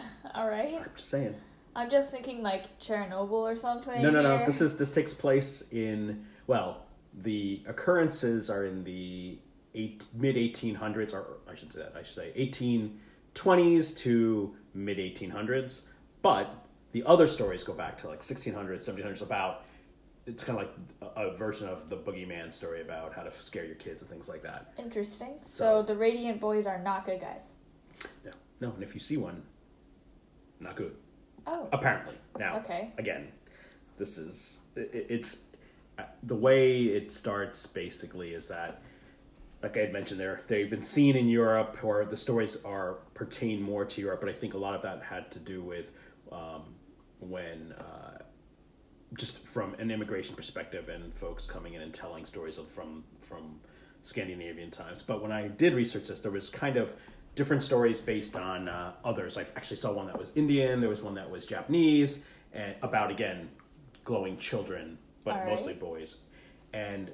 [0.34, 0.74] All right.
[0.78, 1.34] I'm just saying.
[1.74, 4.02] I'm just thinking like Chernobyl or something.
[4.02, 4.38] No, no, no.
[4.38, 4.46] here.
[4.46, 6.86] This is this takes place in well,
[7.22, 9.38] the occurrences are in the
[9.74, 12.32] eight, mid 1800s, or I should say that I should say
[13.34, 15.82] 1820s to mid 1800s.
[16.22, 19.64] But the other stories go back to like 1600s, 1700s about.
[20.26, 23.64] It's kind of like a, a version of the boogeyman story about how to scare
[23.64, 24.72] your kids and things like that.
[24.76, 25.34] Interesting.
[25.42, 27.52] So, So- the Radiant boys are not good guys.
[28.24, 28.30] No,
[28.60, 29.42] no, and if you see one,
[30.60, 30.94] not good.
[31.46, 31.68] Oh.
[31.72, 32.92] Apparently, now Okay.
[32.98, 33.28] again,
[33.98, 35.44] this is it, it's
[35.98, 37.66] uh, the way it starts.
[37.66, 38.82] Basically, is that
[39.62, 43.62] like I had mentioned, there they've been seen in Europe, or the stories are pertain
[43.62, 44.20] more to Europe.
[44.20, 45.92] But I think a lot of that had to do with
[46.32, 46.62] um,
[47.20, 47.72] when.
[47.72, 48.18] Uh,
[49.16, 53.60] just from an immigration perspective and folks coming in and telling stories of, from from
[54.02, 55.02] Scandinavian times.
[55.02, 56.94] But when I did research this, there was kind of
[57.36, 59.38] different stories based on uh, others.
[59.38, 60.80] I actually saw one that was Indian.
[60.80, 63.48] There was one that was Japanese, and about again
[64.04, 65.46] glowing children, but right.
[65.46, 66.22] mostly boys.
[66.72, 67.10] And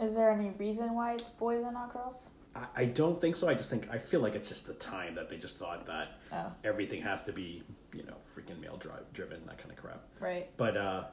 [0.00, 2.28] Is there any reason why it's boys and not girls?
[2.54, 3.48] I, I don't think so.
[3.48, 6.18] I just think I feel like it's just the time that they just thought that
[6.32, 6.52] Oh.
[6.64, 7.62] everything has to be
[7.94, 10.02] you know freaking male drive driven that kind of crap.
[10.18, 10.48] Right.
[10.56, 11.04] But uh,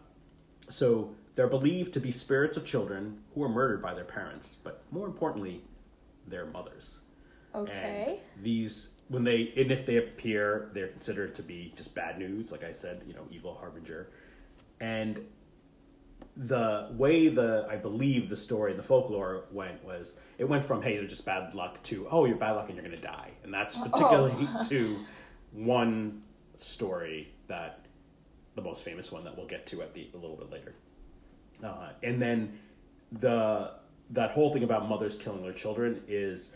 [0.69, 4.83] so they're believed to be spirits of children who were murdered by their parents, but
[4.91, 5.61] more importantly,
[6.27, 6.97] their mothers.
[7.55, 8.19] Okay.
[8.35, 12.51] And these, when they, and if they appear, they're considered to be just bad news,
[12.51, 14.09] like I said, you know, evil harbinger.
[14.79, 15.25] And
[16.35, 20.97] the way the, I believe the story the folklore went was, it went from, hey,
[20.97, 23.31] they're just bad luck to, oh, you're bad luck and you're going to die.
[23.43, 24.97] And that's particularly to
[25.51, 26.21] one
[26.57, 27.85] story that,
[28.55, 30.73] the most famous one that we'll get to at the, a little bit later.
[31.63, 32.57] Uh, and then
[33.11, 33.71] the,
[34.11, 36.55] that whole thing about mothers killing their children is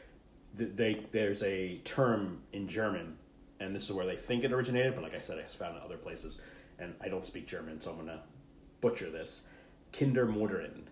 [0.55, 3.17] they there's a term in German,
[3.59, 4.95] and this is where they think it originated.
[4.95, 6.41] But like I said, I found it other places,
[6.79, 8.21] and I don't speak German, so I'm gonna
[8.81, 9.47] butcher this.
[9.93, 10.83] Kindermorderen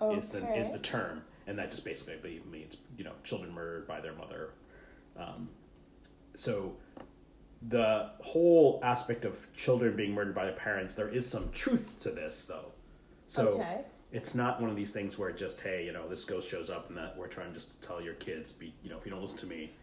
[0.00, 0.18] Okay.
[0.18, 4.00] is the is the term, and that just basically means you know children murdered by
[4.00, 4.50] their mother.
[5.16, 5.48] Um,
[6.34, 6.76] so
[7.68, 12.10] the whole aspect of children being murdered by their parents, there is some truth to
[12.10, 12.72] this, though.
[13.26, 13.80] So Okay.
[14.16, 16.88] It's not one of these things where just hey, you know, this ghost shows up
[16.88, 19.20] and that we're trying just to tell your kids, be you know, if you don't
[19.20, 19.74] listen to me,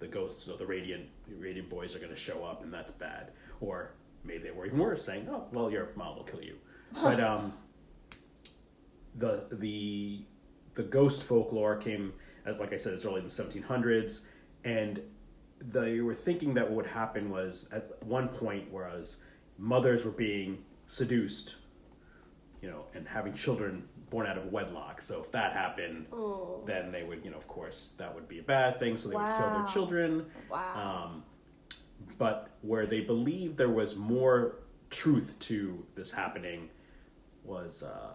[0.00, 1.04] the ghosts or the radiant
[1.38, 3.30] radiant boys are going to show up and that's bad.
[3.60, 3.92] Or
[4.24, 6.56] maybe they were even worse, saying, oh, well, your mom will kill you.
[7.02, 7.52] But um,
[9.14, 10.24] the the
[10.74, 12.12] the ghost folklore came
[12.44, 14.22] as like I said, it's early in the 1700s,
[14.64, 15.00] and
[15.60, 19.18] they were thinking that what would happen was at one point, whereas
[19.58, 21.56] mothers were being seduced,
[22.66, 25.00] you know, and having children born out of wedlock.
[25.00, 26.64] So if that happened, Ooh.
[26.66, 28.96] then they would, you know, of course, that would be a bad thing.
[28.96, 30.26] So they would kill their children.
[30.50, 31.06] Wow.
[31.06, 31.22] Um,
[32.18, 34.56] but where they believed there was more
[34.90, 36.68] truth to this happening
[37.44, 38.14] was uh,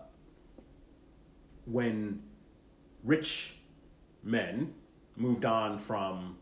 [1.65, 2.21] when
[3.05, 3.55] rich
[4.23, 4.73] men
[5.15, 6.35] moved on from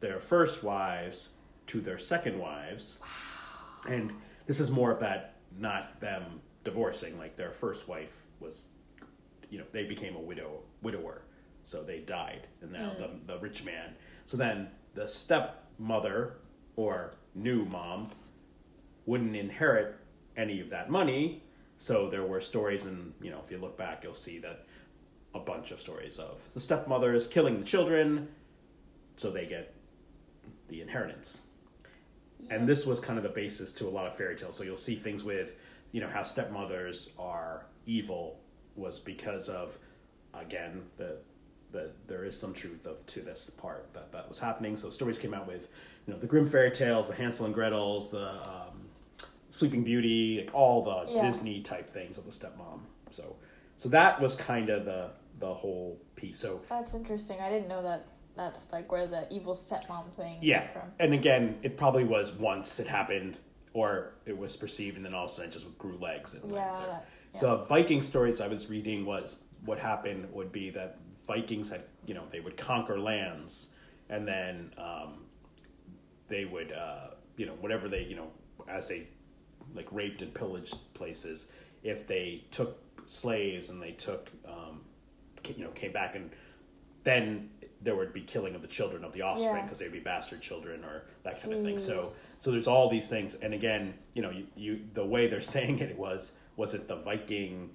[0.00, 1.28] their first wives
[1.66, 2.96] to their second wives.
[3.86, 4.12] And
[4.46, 6.40] this is more of that, not them
[6.70, 7.18] divorcing.
[7.18, 8.66] Like their first wife was,
[9.50, 11.22] you know, they became a widow, widower,
[11.64, 13.26] so they died, and now the mm.
[13.26, 13.94] the rich man.
[14.26, 16.36] So then the stepmother
[16.76, 18.10] or new mom
[19.06, 19.96] wouldn't inherit
[20.36, 21.42] any of that money.
[21.76, 24.66] So there were stories, and you know, if you look back, you'll see that
[25.34, 28.28] a bunch of stories of the stepmother is killing the children,
[29.16, 29.74] so they get
[30.68, 31.42] the inheritance.
[32.48, 34.56] And this was kind of the basis to a lot of fairy tales.
[34.56, 35.56] So you'll see things with,
[35.92, 38.38] you know, how stepmothers are evil
[38.76, 39.78] was because of,
[40.34, 41.16] again, the
[41.72, 44.76] the there is some truth of to this part that that was happening.
[44.76, 45.68] So stories came out with,
[46.06, 48.88] you know, the Grimm fairy tales, the Hansel and Gretel's, the um,
[49.50, 51.26] Sleeping Beauty, like all the Yeah.
[51.26, 52.80] Disney type things of the stepmom.
[53.10, 53.36] So
[53.78, 56.38] so that was kind of the the whole piece.
[56.38, 57.38] So That's interesting.
[57.40, 58.06] I didn't know that.
[58.36, 60.92] That's like where the evil stepmom thing Yeah, came from.
[61.00, 63.36] and again, it probably was once it happened,
[63.72, 66.34] or it was perceived, and then all of a sudden it just grew legs.
[66.34, 67.00] And went Yeah, there.
[67.34, 67.40] yeah.
[67.40, 72.14] The Viking stories I was reading was what happened would be that Vikings had, you
[72.14, 73.70] know, they would conquer lands,
[74.08, 75.24] and then um,
[76.28, 78.28] they would, uh, you know, whatever they, you know,
[78.68, 79.06] as they
[79.74, 81.52] like raped and pillaged places,
[81.84, 84.80] if they took slaves and they took, um,
[85.56, 86.30] you know, came back and
[87.04, 87.50] then
[87.82, 89.62] there would be killing of the children of the offspring Yeah.
[89.62, 91.78] because they'd be bastard children or that kind of thing.
[91.78, 95.40] So, so there's all these things, and again, you know, you, you the way they're
[95.56, 97.70] saying it was was it the Viking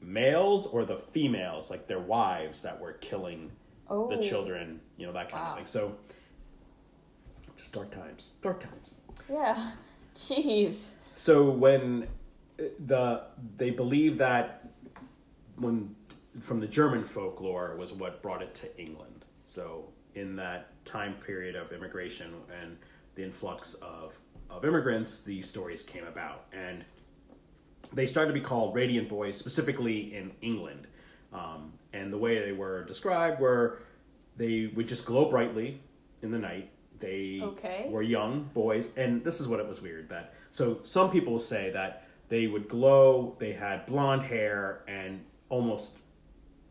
[0.00, 3.50] males or the females, like their wives, that were killing
[3.92, 4.08] Oh.
[4.08, 5.50] the children, you know, that kind Wow.
[5.50, 5.66] of thing.
[5.66, 5.96] So,
[7.56, 8.96] just dark times, dark times.
[9.28, 9.72] Yeah.
[10.16, 10.90] Jeez.
[11.16, 12.06] So when
[12.58, 13.22] uh, the
[13.56, 14.68] they believe that
[15.56, 15.94] when
[16.40, 19.24] from the German folklore was what brought it to England.
[19.46, 22.76] So in that time period of immigration and
[23.14, 26.84] the influx of of immigrants, these stories came about, and
[27.92, 30.88] they started to be called radiant boys, specifically in England.
[31.32, 33.82] Um, and the way they were described were
[34.36, 35.80] they would just glow brightly
[36.22, 36.70] in the night.
[36.98, 37.86] They Okay.
[37.88, 41.70] were young boys, and this is what it was weird that so some people say
[41.70, 45.96] that they would glow, they had blonde hair and almost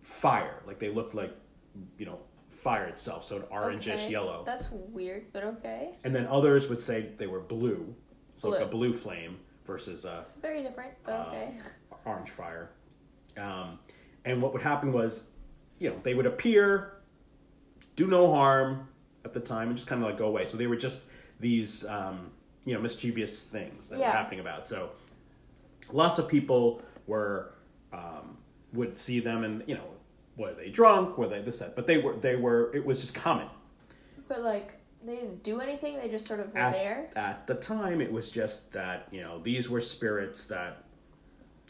[0.10, 1.34] fire, like they looked like
[1.98, 2.20] you know
[2.50, 4.12] fire itself, so an orangish Okay.
[4.12, 4.44] yellow.
[4.46, 5.92] That's weird, but okay.
[6.04, 7.96] And then others would say they were blue,
[8.36, 8.90] so like a Blue.
[8.90, 11.52] blue flame versus a It's very different, but Uh, okay.
[12.06, 12.72] orange fire.
[13.38, 13.80] Um,
[14.26, 15.30] and what would happen was,
[15.78, 16.98] you know, they would appear,
[17.96, 18.90] do no harm
[19.24, 20.46] at the time, and just kind of like go away.
[20.48, 21.06] So they were just
[21.40, 22.32] these, um,
[22.66, 24.68] you know, mischievous things that were happening about.
[24.68, 24.90] So
[25.94, 27.54] lots of people were
[27.94, 28.38] um,
[28.74, 29.88] would see them, and you know,
[30.40, 31.18] were they drunk?
[31.18, 31.76] Were they this that?
[31.76, 32.74] But they were they were.
[32.74, 33.48] It was just common.
[34.28, 35.98] But like, they didn't do anything.
[35.98, 37.10] They just sort of were at, there.
[37.16, 40.84] at the time it was just that you know these were spirits that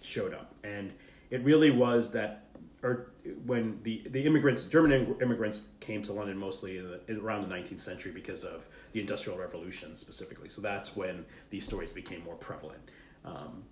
[0.02, 0.94] showed up and
[1.30, 2.46] it really was that
[2.84, 3.12] or
[3.46, 7.54] when the the immigrants german immigrants came to london mostly in the, in around the
[7.54, 12.36] 19th century because of the industrial revolution specifically so that's when these stories became more
[12.36, 12.80] prevalent
[13.26, 13.64] um,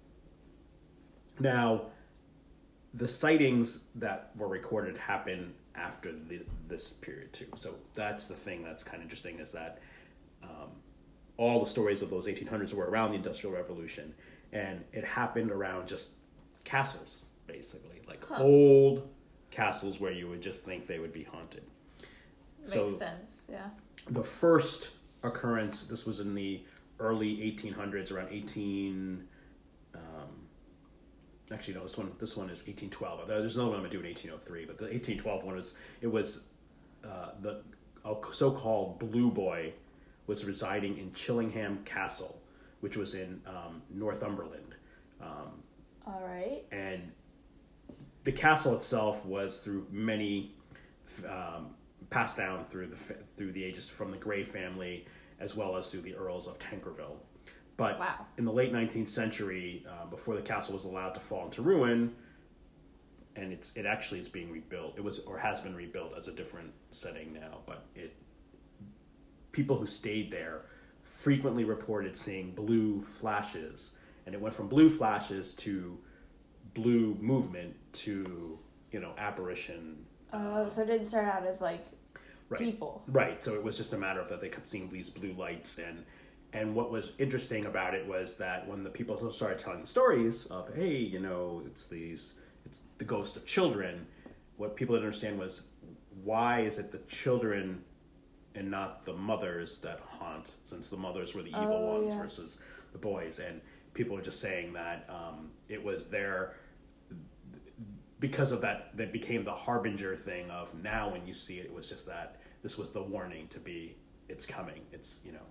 [1.39, 1.83] now
[2.97, 8.63] the sightings that were recorded happen after the, this period too so that's the thing
[8.63, 9.79] that's kind of interesting is that
[10.43, 10.69] um,
[11.37, 14.13] all the stories of those 1800s were around the industrial revolution
[14.53, 16.15] and it happened around just
[16.63, 19.07] castles basically like old
[19.51, 21.63] castles where you would just think they would be haunted
[22.59, 23.47] Makes so sense.
[23.49, 23.67] Yeah.
[24.09, 24.89] the first
[25.23, 26.61] occurrence this was in the
[26.99, 29.27] early 1800s around 18 um,
[31.51, 34.03] actually no this one this one is 1812 there's another one i'm going to do
[34.03, 36.45] in 1803 but the 1812 one was it was
[37.05, 37.61] uh, the
[38.05, 39.73] a so-called blue boy
[40.27, 42.41] was residing in chillingham castle
[42.81, 44.75] which was in um, northumberland
[45.21, 45.63] um,
[46.05, 46.63] All right.
[46.71, 47.11] and
[48.23, 50.53] the castle itself was through many
[51.25, 51.67] um,
[52.09, 52.95] passed down through the
[53.37, 55.05] through the ages from the Grey family
[55.39, 57.17] as well as through the Earls of Tankerville.
[57.77, 58.25] But Wow.
[58.37, 62.15] in the late 19th century, uh, before the castle was allowed to fall into ruin,
[63.35, 64.95] and it's it actually is being rebuilt.
[64.97, 68.15] It was or has been rebuilt as a different setting now, but it
[69.51, 70.65] people who stayed there
[71.03, 73.93] frequently reported seeing blue flashes,
[74.25, 75.99] and it went from blue flashes to
[76.73, 78.57] blue movement to
[78.91, 80.03] you know apparition.
[80.33, 81.85] Oh, so it didn't start out as like
[82.49, 82.59] Right.
[82.61, 83.03] people.
[83.07, 83.43] Right.
[83.43, 86.05] So it was just a matter of that they kept seeing these blue lights and
[86.53, 90.45] and what was interesting about it was that when the people started telling the stories
[90.47, 94.05] of hey, you know, it's these it's the ghost of children,
[94.57, 95.63] what people didn't understand was
[96.23, 97.83] why is it the children
[98.55, 102.21] and not the mothers that haunt since the mothers were the evil Oh, ones yeah.
[102.21, 102.59] versus
[102.91, 103.61] the boys and
[103.93, 106.55] people were just saying that um, it was their
[108.19, 111.73] because of that that became the harbinger thing of now when you see it it
[111.73, 113.95] was just that this was the warning to be
[114.27, 115.45] it's coming it's you know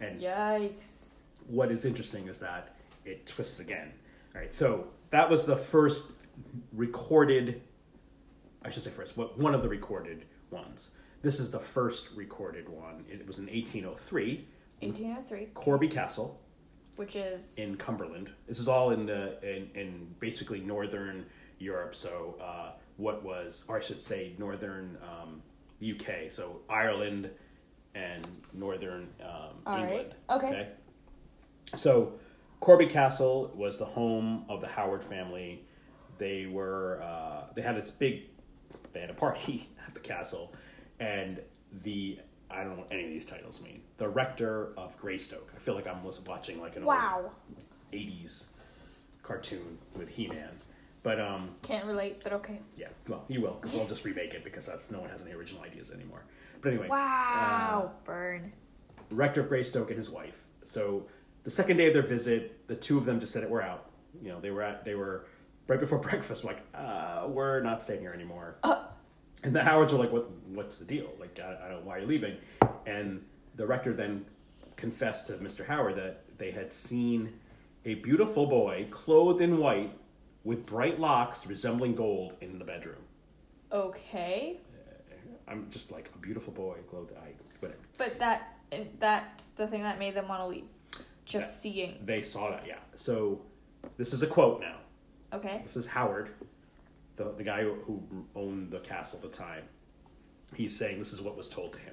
[0.00, 1.10] and Yikes.
[1.46, 3.92] what is interesting is that it twists again
[4.34, 6.12] all right so that was the first
[6.72, 7.62] recorded
[8.64, 10.92] i should say first what one of the recorded ones
[11.22, 14.46] this is the first recorded one it was in 1803
[14.80, 16.40] 1803, corby castle
[16.98, 18.28] which is in Cumberland.
[18.48, 21.26] This is all in the in, in basically northern
[21.60, 21.94] Europe.
[21.94, 25.40] So uh, what was, or I should say, northern um,
[25.80, 26.28] UK.
[26.28, 27.30] So Ireland
[27.94, 29.82] and northern um, All right.
[29.84, 30.14] England.
[30.30, 30.68] Okay.
[31.74, 32.14] So
[32.60, 35.64] Corby Castle was the home of the Howard family.
[36.18, 38.22] They were uh, they had this big
[38.92, 40.52] they had a party at the castle,
[41.00, 41.40] and
[41.82, 42.18] the
[42.50, 43.82] I don't know what any of these titles mean.
[43.98, 45.52] The rector of Greystoke.
[45.54, 47.30] I feel like I'm watching like an old wow.
[47.92, 48.46] 80s
[49.22, 50.50] cartoon with He-Man.
[51.02, 52.60] But um, Can't relate, but okay.
[52.76, 55.32] yeah, well, you will because they'll just remake it because that's no one has any
[55.32, 56.24] original ideas anymore.
[56.60, 57.92] But anyway, Wow.
[58.04, 58.52] Burn.
[59.10, 60.44] rector of Greystoke and his wife.
[60.64, 61.06] So
[61.44, 63.50] the second day of their visit, the two of them just said it.
[63.50, 63.90] We're out.
[64.22, 65.26] You know, they were at they were
[65.66, 66.44] right before breakfast.
[66.44, 68.56] Like, uh, we're not staying here anymore.
[69.44, 70.28] And the Howards are like, "What?
[70.48, 71.10] What's the deal?
[71.20, 71.84] Like, I, I don't.
[71.84, 72.36] Why are you leaving?"
[72.86, 74.24] And the rector then
[74.76, 75.64] confessed to Mr.
[75.66, 77.32] Howard that they had seen
[77.84, 79.92] a beautiful boy clothed in white
[80.44, 83.02] with bright locks resembling gold in the bedroom.
[83.72, 84.58] Okay.
[85.48, 87.12] I'm just like a beautiful boy clothed.
[87.16, 87.30] I
[87.60, 87.80] whatever.
[87.96, 90.68] But that eh, that's the thing that made them want to leave.
[91.24, 91.96] Just seeing.
[92.04, 92.78] They saw that, yeah.
[92.96, 93.42] So
[93.96, 94.76] this is a quote now.
[95.32, 95.60] Okay.
[95.62, 96.30] This is Howard,
[97.16, 98.02] the, the guy who
[98.34, 99.64] owned the castle at the time.
[100.54, 101.92] He's saying this is what was told to him.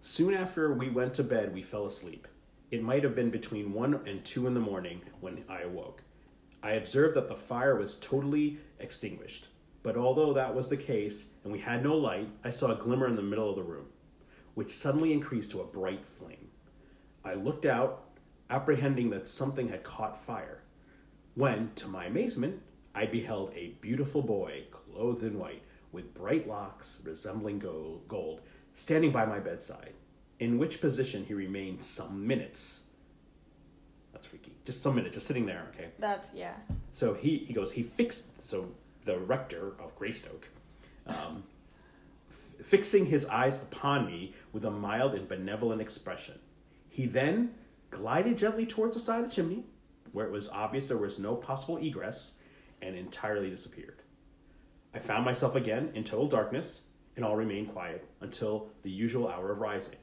[0.00, 2.26] Soon after we went to bed, we fell asleep.
[2.70, 6.02] It might have been between 1 and 2 in the morning when I awoke.
[6.62, 9.48] I observed that the fire was totally extinguished.
[9.82, 13.08] But although that was the case and we had no light, I saw a glimmer
[13.08, 13.86] in the middle of the room,
[14.54, 16.48] which suddenly increased to a bright flame.
[17.24, 18.04] I looked out,
[18.50, 20.62] apprehending that something had caught fire
[21.34, 22.60] when, to my amazement,
[22.94, 25.62] I beheld a beautiful boy clothed in white,
[25.92, 28.40] with bright locks resembling gold,
[28.74, 29.94] standing by my bedside,
[30.38, 32.84] in which position he remained some minutes.
[34.12, 34.52] That's freaky.
[34.64, 35.88] Just some minutes, just sitting there, okay?
[35.98, 36.54] That's yeah.
[36.92, 38.72] So he, he goes, he fixed, so
[39.04, 40.48] the rector of Greystoke,
[41.06, 41.44] um,
[42.30, 46.38] f- fixing his eyes upon me with a mild and benevolent expression.
[46.88, 47.54] He then
[47.90, 49.64] glided gently towards the side of the chimney,
[50.12, 52.36] where it was obvious there was no possible egress,
[52.82, 54.02] and entirely disappeared.
[54.94, 56.82] I found myself again in total darkness,
[57.16, 59.96] and all remained quiet until the usual hour of rising.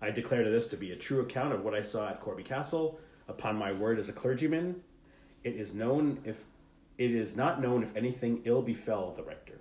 [0.00, 3.00] I declare this to be a true account of what I saw at Corby Castle.
[3.28, 4.82] Upon my word as a clergyman,
[5.44, 6.44] it is known if
[7.00, 9.58] it is not known if anything ill befell the rector.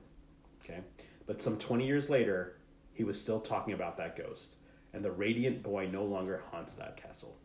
[0.61, 0.81] Okay,
[1.25, 2.57] but some twenty years later,
[2.93, 4.55] he was still talking about that ghost,
[4.93, 7.37] and the radiant boy no longer haunts that castle.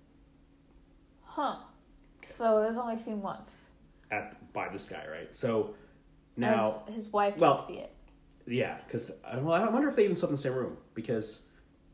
[1.22, 1.58] Huh.
[2.26, 3.66] So it was only seen once.
[4.10, 5.34] At by this guy, right?
[5.34, 5.74] So
[6.36, 7.92] now, and his wife well- didn't see it.
[8.48, 11.42] yeah, because well, I wonder if they even slept in the same room because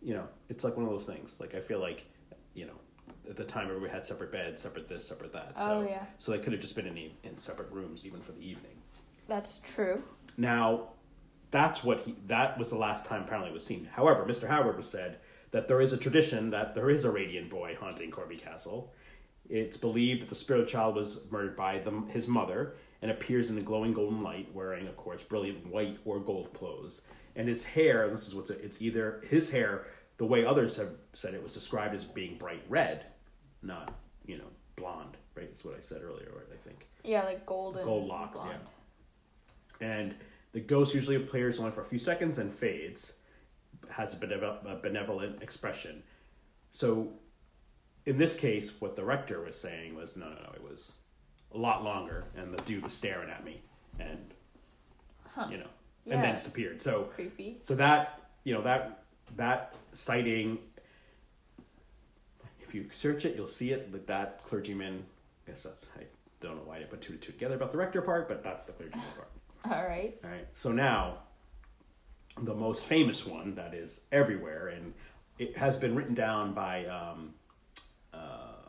[0.01, 1.37] you know it's like one of those things.
[1.39, 2.07] Like I feel like
[2.55, 2.79] you know
[3.31, 5.53] at the time everybody had separate beds, separate this, separate that.
[5.57, 6.05] Oh, so, Oh, yeah.
[6.18, 8.72] So they could have just been in in separate rooms even for the evening.
[9.28, 10.03] That's true.
[10.37, 10.89] Now,
[11.51, 13.89] that's what he that was the last time apparently was seen.
[13.93, 14.49] However, Mr.
[14.49, 15.18] Howard was said
[15.53, 18.93] that there is a tradition that there is a radiant boy haunting Corby Castle.
[19.49, 23.57] It's believed that the spirit child was murdered by the, his mother and appears in
[23.57, 27.03] the glowing golden light, wearing, of course, brilliant white or gold clothes.
[27.35, 29.87] And his hair, this is what's it's either his hair,
[30.18, 33.07] the way others have said it was described as being bright red,
[33.63, 33.93] not
[34.27, 34.45] you know
[34.77, 35.17] blonde.
[35.35, 36.31] Right, that's what I said earlier.
[36.35, 37.85] Right, I think Yeah, like golden.
[37.85, 38.59] gold locks, blonde.
[39.81, 39.87] yeah.
[39.87, 40.15] And
[40.53, 43.15] the ghost usually appears only for a few seconds and fades,
[43.89, 46.03] has a, benevo- a benevolent expression.
[46.73, 47.13] So,
[48.07, 50.97] in this case, what the rector was saying was, no, no, no, it was
[51.55, 53.63] a lot longer, and the dude was staring at me,
[53.99, 54.35] and
[55.35, 55.47] Huh.
[55.51, 55.69] you know,
[56.07, 56.83] and then disappeared.
[56.83, 57.59] So, Creepy.
[57.63, 59.05] so that you know that
[59.37, 60.59] that sighting,
[62.71, 63.89] if you search it, you'll see it.
[63.91, 65.05] With that clergyman,
[65.47, 66.05] I guess that's I
[66.41, 68.64] don't know why I put two to two together about the rector part, but that's
[68.64, 69.29] the clergyman part.
[69.64, 70.16] All right.
[70.23, 70.47] All right.
[70.53, 71.18] So now,
[72.41, 74.95] the most famous one that is everywhere, and
[75.39, 77.35] it has been written down by um,
[78.14, 78.68] uh,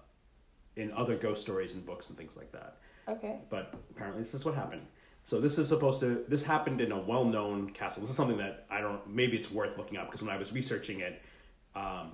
[0.76, 2.78] in other ghost stories and books and things like that.
[3.08, 3.38] Okay.
[3.52, 4.82] But apparently, this is what happened.
[5.26, 6.26] So this is supposed to.
[6.28, 8.02] This happened in a well-known castle.
[8.02, 9.08] This is something that I don't.
[9.08, 11.22] Maybe it's worth looking up because when I was researching it,
[11.76, 12.14] um,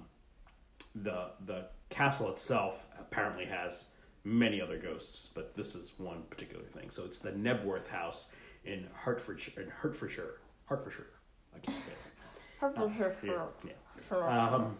[0.93, 3.85] the the castle itself apparently has
[4.23, 6.89] many other ghosts, but this is one particular thing.
[6.91, 8.33] So it's the Knebworth House
[8.65, 9.63] in Hertfordshire.
[9.63, 11.07] In Hertfordshire, Hertfordshire.
[11.55, 11.93] I can't say.
[12.59, 13.47] Hertfordshire.
[13.65, 13.71] Yeah,
[14.11, 14.49] yeah.
[14.49, 14.77] Um,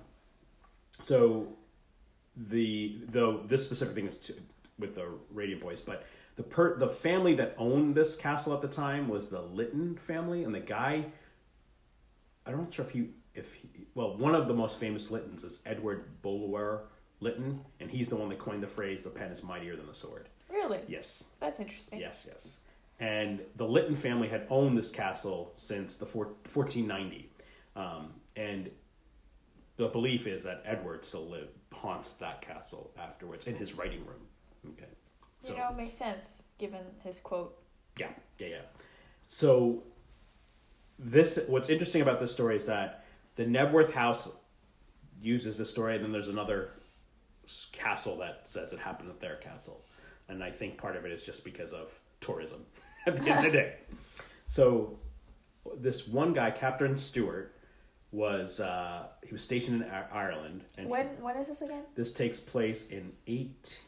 [1.01, 1.47] so
[2.35, 4.33] the though this specific thing is to,
[4.77, 6.05] with the Radiant Boys, but
[6.35, 10.43] the per the family that owned this castle at the time was the Lytton family,
[10.43, 11.05] and the guy.
[12.45, 15.61] I'm not sure if you if he, well one of the most famous Lyttons is
[15.65, 16.83] Edward Bulwer
[17.19, 19.93] Lytton, and he's the one that coined the phrase "the pen is mightier than the
[19.93, 20.79] sword." Really?
[20.87, 21.25] Yes.
[21.39, 21.99] That's interesting.
[21.99, 22.57] Yes, yes.
[22.99, 27.29] And the Lytton family had owned this castle since the four, 1490.
[27.75, 28.71] Um, and
[29.77, 34.73] the belief is that Edward still live, haunts that castle afterwards in his writing room.
[34.73, 34.87] Okay.
[35.47, 37.57] You know, it makes sense given his quote.
[37.99, 38.09] Yeah,
[38.39, 38.61] yeah, yeah.
[39.27, 39.83] So
[40.97, 43.05] this what's interesting about this story is that
[43.35, 44.31] the Knebworth house
[45.21, 46.71] uses this story, and then there's another
[47.73, 49.83] castle that says it happened at their castle,
[50.29, 51.91] and I think part of it is just because of
[52.21, 52.65] tourism
[53.05, 53.73] at the end of the day.
[54.47, 54.97] So
[55.77, 57.53] this one guy, Captain Stewart,
[58.11, 61.83] was uh, he was stationed in Ireland, and When when is this again?
[61.95, 63.87] this takes place in eighteen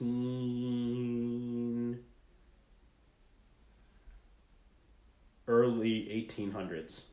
[5.48, 7.06] early eighteen hundreds.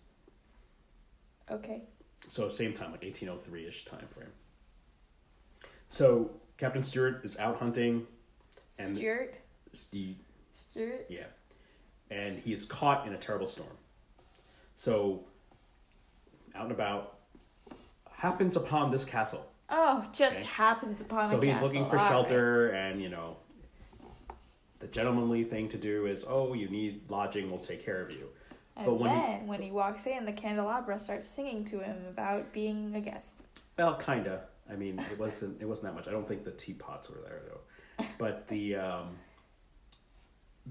[1.51, 1.82] Okay.
[2.28, 4.32] So same time, like eighteen oh three ish time frame.
[5.89, 8.07] So Captain Stewart is out hunting,
[8.78, 9.34] and Stuart.
[9.72, 10.16] Steve,
[10.55, 11.07] Stuart.
[11.09, 11.24] yeah,
[12.11, 13.70] and he is caught in a terrible storm.
[14.74, 15.24] So
[16.55, 17.18] out and about,
[18.11, 19.51] happens upon this castle.
[19.68, 20.47] Oh, just Okay.
[20.47, 21.66] happens upon so he's castle.
[21.68, 22.09] looking for All right.
[22.09, 23.37] shelter, and you know,
[24.80, 28.28] the gentlemanly thing to do is, oh, you need lodging, we'll take care of you.
[28.76, 29.11] And But when
[29.41, 33.43] he- when he walks in, the candelabra starts singing to him about being a guest.
[33.78, 34.47] Well, kinda.
[34.70, 35.60] I mean, it wasn't.
[35.62, 36.08] It wasn't that much.
[36.08, 38.04] I don't think the teapots were there though.
[38.18, 39.16] But the um,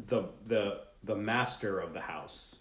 [0.08, 2.60] the the the master of the house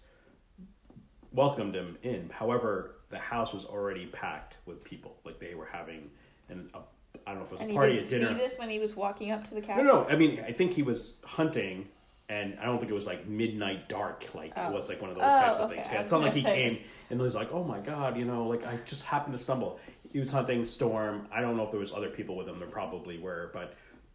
[1.31, 2.29] welcomed him in.
[2.29, 5.17] However, the house was already packed with people.
[5.25, 6.09] Like they were having
[6.49, 6.79] an a,
[7.27, 8.27] I don't know if it was And a he party, didn't a dinner.
[8.29, 9.83] see this when he was walking up to the No, castle.
[9.85, 10.07] no.
[10.09, 11.87] I mean, I think he was hunting,
[12.29, 14.33] and I don't think it was like midnight dark.
[14.33, 14.67] Like Oh.
[14.69, 15.81] it was like one of those Oh, types of okay.
[15.81, 15.87] things.
[15.91, 16.55] Yeah, it's not like he say.
[16.55, 16.79] came
[17.09, 19.79] and was like, "Oh my god," you know, like I just happened to stumble.
[20.15, 21.27] He was hunting storm.
[21.29, 22.57] I don't know if there was other people with him.
[22.57, 23.73] There probably were, but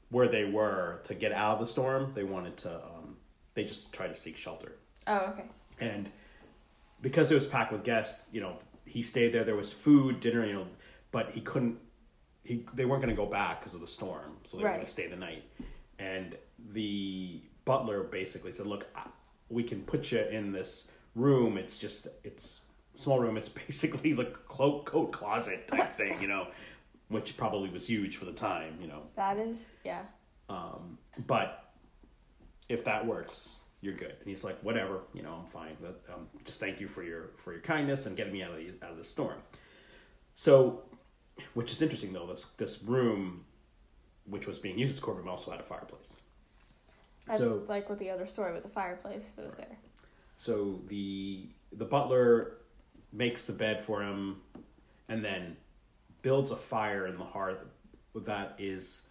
[0.09, 2.75] where they were to get out of the storm, they wanted to.
[2.77, 3.17] Um,
[3.53, 4.77] they just tried to seek shelter,
[5.07, 5.45] Oh, okay.
[5.79, 6.09] and
[7.03, 9.45] because it was packed with guests, you know, he stayed there.
[9.45, 10.67] There was food, dinner, you know,
[11.11, 11.77] but he couldn't.
[12.45, 14.81] He they weren't going to go back because of the storm, so they were going
[14.81, 15.45] to stay the night.
[15.99, 16.35] And
[16.73, 18.87] the butler basically said, "Look,
[19.51, 21.59] we can put you in this room.
[21.59, 22.63] It's just it's
[22.95, 23.37] small room.
[23.37, 26.47] It's basically like cloak coat closet type thing, you know,
[27.09, 29.03] which probably was huge for the time, you know.
[29.17, 30.03] That is, yeah.
[30.49, 31.73] Um, but
[32.69, 34.15] if that works, you're good.
[34.21, 35.77] And he's like, whatever, you know, I'm fine.
[35.81, 38.59] But um, just thank you for your for your kindness and getting me out of
[38.59, 39.39] the, out of the storm.
[40.35, 40.83] So,
[41.55, 43.45] which is interesting though, this this room,
[44.27, 46.17] which was being used as a courtroom, also had a fireplace.
[47.27, 49.79] That's So- like with the other story with the fireplace that was there.
[50.37, 52.59] So the the butler
[53.13, 54.37] makes the bed for him,
[55.09, 55.57] and then
[56.23, 57.65] builds a fire in the hearth
[58.15, 59.03] that is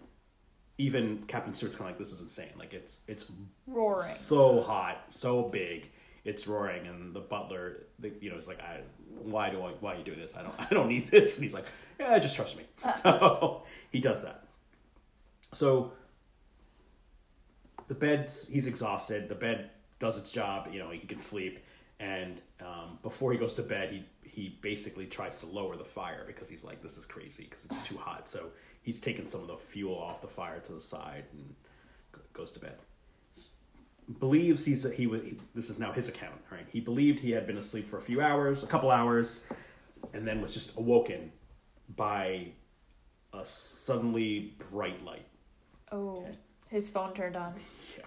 [0.77, 2.51] even Captain Stewart's kind of like this is insane.
[2.57, 3.31] Like it's it's
[3.67, 4.07] Roaring.
[4.07, 5.89] so hot, so big,
[6.25, 8.81] it's roaring, and the butler, the, you know, is like, I,
[9.21, 10.35] why do I, why are you doing this?
[10.35, 11.35] I don't, I don't need this.
[11.35, 11.65] And he's like,
[11.99, 12.63] yeah, just trust me.
[12.83, 12.93] Uh.
[12.93, 14.43] so he does that.
[15.53, 15.93] So
[17.87, 19.29] the bed, he's exhausted.
[19.29, 20.69] The bed does its job.
[20.71, 21.59] You know, he can sleep.
[21.99, 26.23] And um, before he goes to bed, he he basically tries to lower the fire
[26.25, 28.29] because he's like, this is crazy because it's too hot.
[28.29, 28.49] So
[28.81, 31.55] he's taken some of the fuel off the fire to the side and
[32.33, 32.75] goes to bed.
[34.19, 36.65] Believes he's he was he, this is now his account right?
[36.71, 39.43] He believed he had been asleep for a few hours a couple hours
[40.13, 41.31] and then was just awoken
[41.95, 42.47] by
[43.33, 45.27] a suddenly bright light.
[45.91, 46.25] Oh,
[46.69, 47.53] his phone turned on.
[47.97, 48.05] yeah.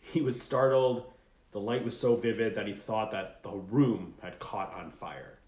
[0.00, 1.11] He was startled
[1.52, 5.38] the light was so vivid that he thought that the room had caught on fire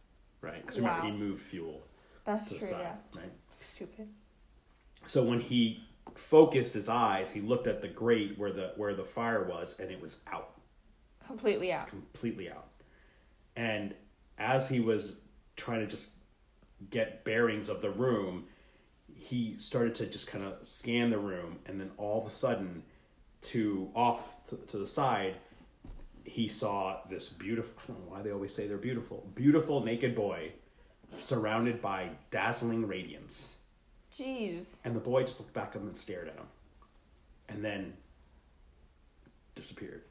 [0.41, 1.11] right because remember Wow.
[1.13, 1.83] he moved fuel
[2.25, 3.21] That's true, side yeah.
[3.21, 4.09] right Stupid.
[5.07, 5.83] so when he
[6.15, 9.91] focused his eyes, he looked at the grate where the where the fire was, and
[9.91, 10.53] it was out,
[11.27, 11.89] Completely out.
[11.89, 12.67] completely out.
[13.57, 13.95] And
[14.39, 15.21] as he was
[15.57, 16.11] trying to just
[16.91, 18.45] get bearings of the room,
[19.15, 22.83] he started to just kind of scan the room, and then all of a sudden,
[23.43, 25.37] to off to the side,
[26.25, 27.75] he saw this beautiful.
[27.85, 29.31] I don't know why they always say they're beautiful.
[29.35, 30.53] Beautiful naked boy,
[31.11, 33.59] surrounded by dazzling radiance.
[34.17, 34.77] Jeez.
[34.85, 36.47] And the boy just looked back at him and stared at him.
[37.49, 37.95] And then
[39.55, 40.03] disappeared.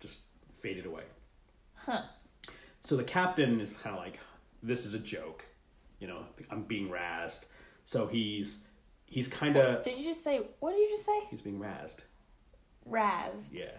[0.00, 0.22] Just
[0.54, 1.04] faded away.
[1.74, 2.02] Huh.
[2.80, 4.18] So the captain is kind of like,
[4.62, 5.44] this is a joke.
[6.00, 7.46] You know, I'm being razzed.
[7.84, 8.66] So he's
[9.06, 11.20] he's kind of Did you just say, what did you just say?
[11.30, 11.98] he's being razzed.
[12.88, 13.52] Razzed.
[13.52, 13.76] Yeah.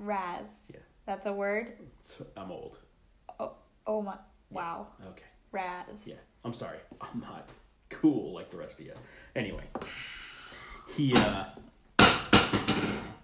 [0.00, 0.74] Razzed.
[0.74, 0.80] Yeah.
[1.08, 1.72] That's a word?
[2.36, 2.76] I'm old.
[3.40, 3.52] Oh,
[3.86, 4.18] oh my.
[4.50, 4.88] Wow.
[5.06, 5.24] Okay.
[5.52, 6.06] Razz.
[6.06, 6.16] Yeah.
[6.44, 6.76] I'm sorry.
[7.00, 7.48] I'm not
[7.88, 8.92] cool like the rest of you.
[9.34, 9.64] Anyway.
[10.94, 11.46] He uh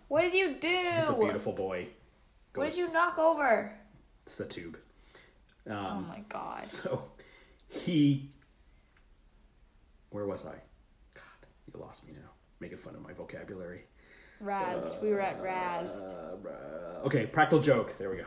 [0.09, 0.69] What did you do?
[0.97, 1.89] he's a beautiful boy.
[2.55, 3.71] What did you knock over?
[4.25, 4.79] It's the tube.
[5.69, 6.65] oh Um, my god.
[6.65, 7.05] So
[7.69, 8.31] he.
[10.09, 10.55] Where was I?
[11.13, 12.31] God, you lost me now.
[12.61, 13.85] Making fun of my vocabulary.
[14.45, 15.01] Razzed.
[15.03, 16.15] we were at razzed.
[16.45, 17.95] Uh, okay, practical joke.
[17.99, 18.25] There we go.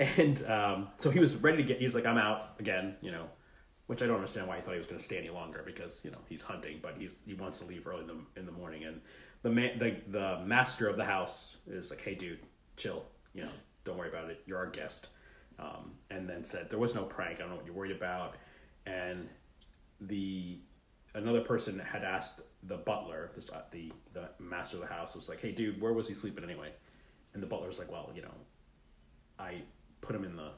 [0.00, 1.78] and um, so he was ready to get.
[1.78, 3.26] He was like, "I'm out again," you know,
[3.86, 6.00] which I don't understand why he thought he was going to stay any longer because
[6.04, 8.52] you know he's hunting, but he's he wants to leave early in the in the
[8.52, 8.84] morning.
[8.84, 9.00] And
[9.42, 12.40] the man, the the master of the house is like, "Hey, dude,
[12.76, 13.04] chill.
[13.34, 13.50] You know,
[13.84, 14.42] don't worry about it.
[14.46, 15.08] You're our guest."
[15.58, 17.36] Um, and then said, "There was no prank.
[17.36, 18.36] I don't know what you're worried about."
[18.86, 19.28] And
[20.00, 20.58] the
[21.14, 25.28] another person had asked the butler, this uh, the the master of the house, was
[25.28, 26.72] like, "Hey, dude, where was he sleeping anyway?"
[27.32, 28.34] And the butler's like, "Well, you know,
[29.38, 29.62] I
[30.00, 30.50] put him in the,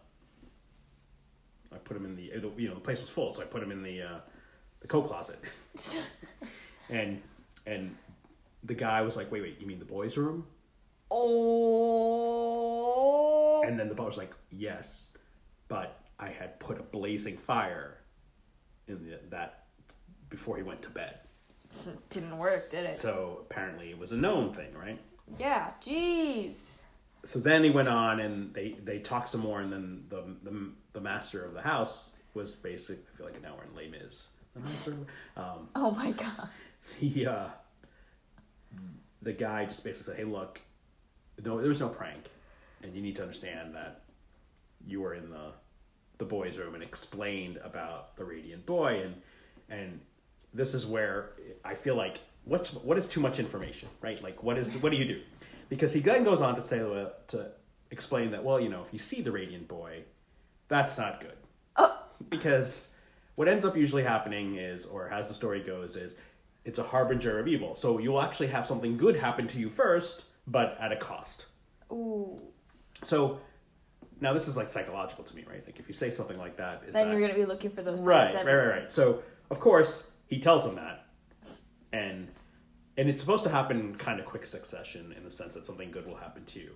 [1.73, 2.23] I put him in the,
[2.57, 4.19] you know, the place was full, so I put him in the uh,
[4.81, 5.39] the coat closet."
[6.91, 7.23] and
[7.67, 7.95] and
[8.65, 10.45] the guy was like, "Wait, wait, you mean the boys' room?"
[11.11, 12.33] Oh.
[13.65, 15.17] And then the butler's like, "Yes,
[15.69, 17.99] but I had put a blazing fire
[18.89, 19.67] in the, that
[20.31, 21.21] before he went to bed."
[22.11, 22.97] Didn't work, did it?
[22.97, 24.99] So apparently it was a known thing, right?
[25.39, 25.71] Yeah.
[25.83, 26.57] Jeez.
[27.25, 30.71] So then he went on and they they talked some more, and then the the,
[30.93, 34.27] the master of the house was basically I feel like now we're in Les Mis.
[34.55, 34.97] The master,
[35.37, 36.49] um, Oh my god.
[37.01, 37.47] The, uh,
[39.23, 40.61] the guy just basically said, "Hey, look,
[41.45, 42.29] no, there was no prank,
[42.83, 44.03] and you need to understand that
[44.85, 45.53] you were in the
[46.19, 49.15] the boys' room and explained about the radiant boy, and
[49.69, 50.01] and
[50.55, 51.31] this is where
[51.65, 54.23] I feel like what's what is too much information, right?
[54.23, 55.21] Like, what is what do you do?
[55.69, 57.53] Because he then goes on to say to
[57.91, 60.03] explain that well, you know, if you see the radiant boy,
[60.69, 61.37] that's not good
[61.77, 62.05] Oh.
[62.29, 62.95] because
[63.35, 66.17] what ends up usually happening is, or as the story goes, is
[66.65, 67.75] it's a harbinger of evil.
[67.77, 71.47] So you'll actually have something good happen to you first, but at a cost.
[71.91, 72.41] Ooh.
[73.03, 73.41] So
[74.21, 75.65] now this is like psychological to me, right?
[75.67, 77.83] Like if you say something like that, is Then that you're gonna be looking for
[77.83, 78.93] those right, signs right, right, right.
[78.93, 81.05] So of course he tells him that,
[81.93, 82.27] and
[82.97, 86.07] and it's supposed to happen kind of quick succession in the sense that something good
[86.07, 86.71] will happen to you.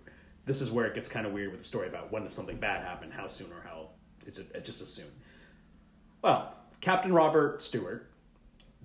[0.45, 2.59] This is where it gets kind of weird with the story about when does something
[2.59, 3.89] bad happen, how soon or how
[4.27, 5.07] it's just as soon.
[6.21, 6.53] Well,
[6.83, 8.11] Captain Robert Stewart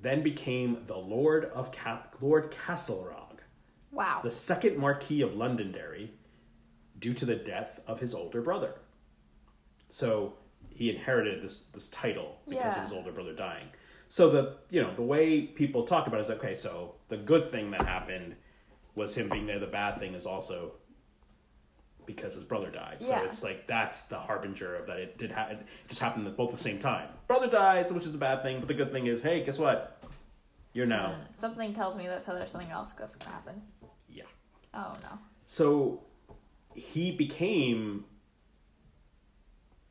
[0.01, 3.39] then became the Lord of Ca- Lord Castlerog,
[3.91, 4.21] Wow.
[4.23, 6.13] the second Marquis of Londonderry,
[6.97, 8.75] due to the death of his older brother.
[9.89, 10.33] So
[10.69, 12.77] he inherited this this title because Yeah.
[12.77, 13.67] of his older brother dying.
[14.11, 16.53] So the you know the way people talk about it is okay.
[16.53, 18.35] So the good thing that happened
[18.93, 19.57] was him being there.
[19.57, 20.73] The bad thing is also
[22.05, 22.97] because his brother died.
[22.99, 23.19] Yeah.
[23.19, 26.35] So it's like that's the harbinger of that it did ha- it just happened at
[26.35, 27.07] both the same time.
[27.25, 30.03] Brother dies, which is the bad thing, but the good thing is, hey, guess what?
[30.73, 31.15] You're now.
[31.37, 33.61] Something tells me that so there's something else that's gonna happen.
[34.09, 34.23] Yeah.
[34.73, 35.19] Oh no.
[35.45, 36.03] So
[36.75, 38.03] he became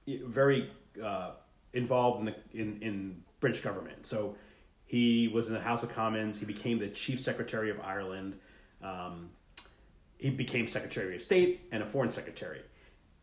[0.06, 0.70] very
[1.02, 1.30] uh,
[1.72, 4.06] involved in the in, in British government.
[4.06, 4.36] So
[4.84, 6.38] he was in the House of Commons.
[6.38, 8.38] He became the Chief Secretary of Ireland.
[8.82, 9.30] Um,
[10.18, 12.60] he became Secretary of State and a Foreign Secretary.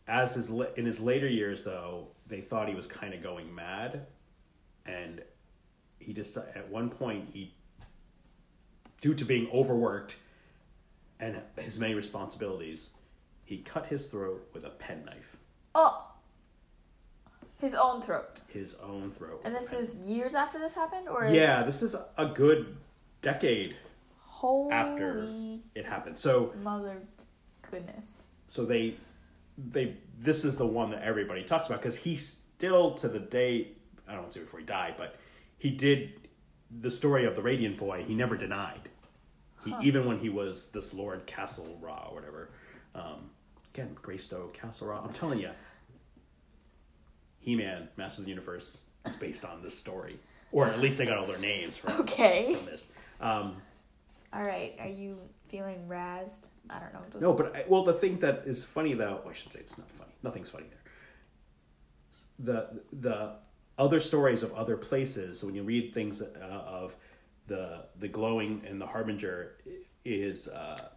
[0.08, 4.08] As his in his later years, though, they thought he was kind of going mad,
[4.86, 5.22] and
[6.00, 7.54] he just at one point he,
[9.02, 10.16] due to being overworked,
[11.20, 12.92] and his many responsibilities,
[13.44, 15.36] he cut his throat with a penknife.
[15.76, 16.06] Oh.
[17.60, 18.40] His own throat.
[18.48, 19.42] His own throat.
[19.44, 22.78] And this is years after this happened, or is yeah, this is a good
[23.22, 23.76] decade
[24.20, 25.28] holy after
[25.74, 26.20] it happened.
[26.20, 27.02] So mother
[27.70, 28.18] goodness.
[28.48, 28.96] so they
[29.58, 33.70] they this is the one that everybody talks about because he still to the day
[34.08, 35.16] I don't want to say before he died, but
[35.58, 36.30] he did
[36.80, 38.04] the story of the Radiant Boy.
[38.04, 38.90] He never denied.
[39.66, 42.52] He, Even when he was this Lord Castlereagh or whatever.
[42.96, 43.32] Um,
[43.74, 45.04] again, Greystoke, Castlereagh.
[45.04, 45.50] I'm telling you,
[47.48, 50.20] He Man, Master of the Universe is based on this story.
[50.52, 52.54] Or at least they got all their names from, Okay.
[52.56, 52.92] from this.
[53.22, 53.62] Um,
[54.34, 54.76] All right.
[54.82, 55.18] Are you
[55.48, 56.48] feeling razzed?
[56.70, 57.20] I don't know.
[57.22, 59.78] No, but I, well, the thing that is funny though, well, I should say it's
[59.78, 60.12] not funny.
[60.24, 60.92] Nothing's funny there.
[62.40, 63.36] The the
[63.78, 65.40] other stories of other places.
[65.40, 66.98] So when you read things uh, of
[67.48, 69.56] the the glowing and the harbinger,
[70.04, 70.90] is uh,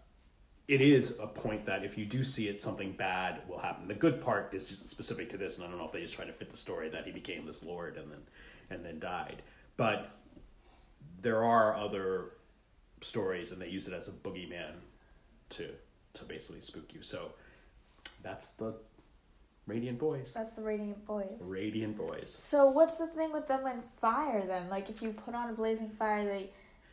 [0.70, 3.88] it is a point that if you do see it, something bad will happen.
[3.88, 6.24] The good part is specific to this, and I don't know if they just try
[6.24, 8.20] to fit the story that he became this lord and then
[8.70, 9.42] and then died.
[9.76, 10.12] But
[11.22, 12.34] there are other
[13.02, 14.74] stories, and they use it as a boogeyman
[15.50, 15.70] to
[16.14, 17.02] to basically spook you.
[17.02, 17.32] So
[18.22, 18.74] that's the
[19.66, 20.32] Radiant Boys.
[20.32, 21.36] That's the Radiant Boys.
[21.40, 22.30] Radiant Boys.
[22.30, 24.70] So what's the thing with them and fire then?
[24.70, 26.50] Like if you put on a blazing fire, they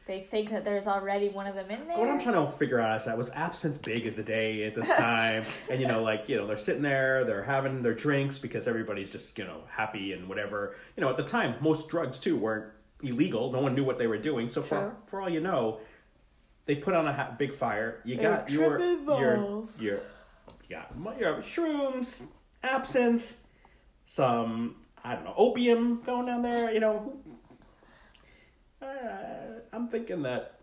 [0.07, 1.97] they think that there's already one of them in there.
[1.97, 4.73] What I'm trying to figure out is that was absinthe big at the day at
[4.73, 8.39] this time, and you know, like you know, they're sitting there, they're having their drinks
[8.39, 10.75] because everybody's just you know happy and whatever.
[10.95, 12.71] You know, at the time, most drugs too weren't
[13.03, 13.51] illegal.
[13.51, 14.49] No one knew what they were doing.
[14.49, 14.91] So for True.
[15.07, 15.79] for all you know,
[16.65, 18.01] they put on a ha- big fire.
[18.05, 20.01] You got your your your
[20.69, 22.27] you got your shrooms,
[22.63, 23.33] absinthe,
[24.05, 26.71] some I don't know opium going down there.
[26.71, 27.13] You know,
[28.81, 28.85] uh,
[29.77, 30.57] I'm thinking that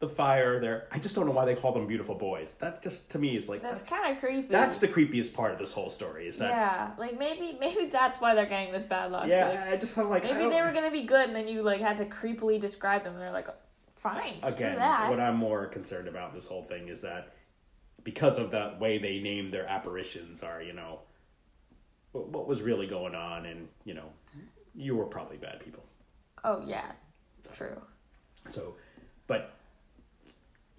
[0.00, 0.86] the fire there.
[0.90, 2.54] I just don't know why they call them beautiful boys.
[2.58, 4.48] That just to me is like That's that's kind of creepy.
[4.48, 6.26] that's the creepiest part of this whole story.
[6.28, 9.28] Is that yeah, like maybe maybe that's why they're getting this bad luck.
[9.28, 9.48] yeah?
[9.48, 11.80] Like, I just have like maybe they were gonna be good, and then you like
[11.80, 13.48] had to creepily describe them, and they're like,
[13.96, 14.78] fine, again.
[15.08, 17.32] What I'm more concerned about this whole thing is that
[18.04, 21.00] because of the way they name their apparitions are you know
[22.12, 24.06] what what was really going on and you know
[24.74, 25.84] you were probably bad people.
[26.44, 26.90] oh yeah,
[27.52, 27.80] true.
[28.50, 28.76] So,
[29.26, 29.56] but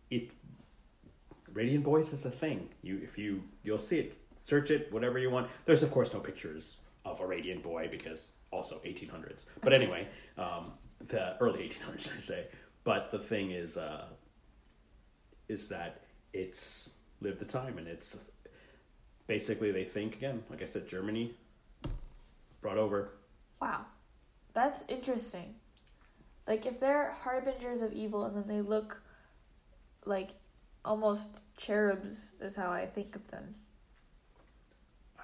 [0.09, 0.31] it
[1.53, 2.69] Radiant Boys is a thing.
[2.81, 5.49] You if you you'll see it, search it, whatever you want.
[5.65, 9.45] There's of course no pictures of a Radiant Boy because also 1800s.
[9.61, 10.07] But anyway,
[10.37, 10.73] um,
[11.07, 12.47] the early 1800s I say.
[12.83, 14.05] But the thing is, uh,
[15.47, 16.01] is that
[16.33, 16.89] it's
[17.21, 18.19] lived the time and it's
[19.27, 21.35] basically they think again, like I said, Germany
[22.61, 23.11] brought over
[23.61, 23.85] Wow,
[24.53, 25.53] that's interesting.
[26.47, 29.01] Like if they're harbingers of evil, and then they look
[30.05, 30.31] like
[30.83, 33.55] almost cherubs, is how I think of them.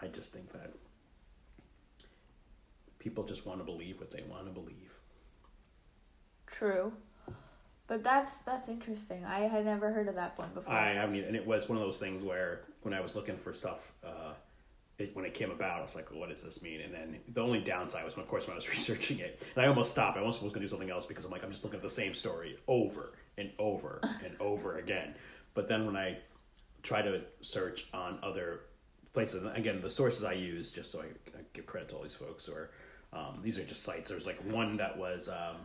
[0.01, 0.73] I just think that
[2.99, 4.93] people just want to believe what they want to believe.
[6.45, 6.93] True.
[7.87, 9.23] But that's that's interesting.
[9.25, 10.73] I had never heard of that one before.
[10.73, 13.53] I haven't, and it was one of those things where when I was looking for
[13.53, 14.26] stuff, uh,
[14.99, 17.41] it, when it came about, I was like, "What does this mean?" And then the
[17.41, 20.17] only downside was, of course, when I was researching it, and I almost stopped.
[20.17, 21.83] I almost was going to do something else because I'm like, I'm just looking at
[21.83, 25.13] the same story over and over and over again.
[25.53, 26.17] But then when I
[26.83, 28.61] try to search on other
[29.13, 31.05] places, again, the sources I use, just so I,
[31.37, 32.71] I give credit to all these folks, or
[33.13, 34.09] um, these are just sites.
[34.09, 35.57] There's like one that was um,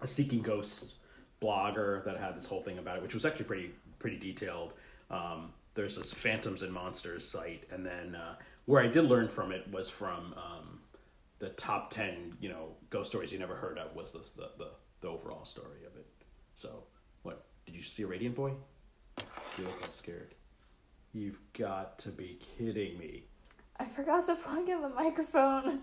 [0.00, 0.94] a Seeking Ghosts
[1.40, 4.72] blogger that had this whole thing about it, which was actually pretty pretty detailed.
[5.10, 8.34] Um, there's this Phantoms and Monsters site, and then uh,
[8.66, 10.80] where I did learn from it was from um,
[11.38, 13.94] the top ten, you know, ghost stories you never heard of.
[13.94, 14.70] Was this the the,
[15.00, 16.06] the overall story of it?
[16.54, 16.84] So,
[17.22, 18.52] what did you see a Radiant Boy?
[19.58, 20.34] You look all scared.
[21.12, 23.24] You've got to be kidding me.
[23.78, 25.80] I forgot to plug in the microphone.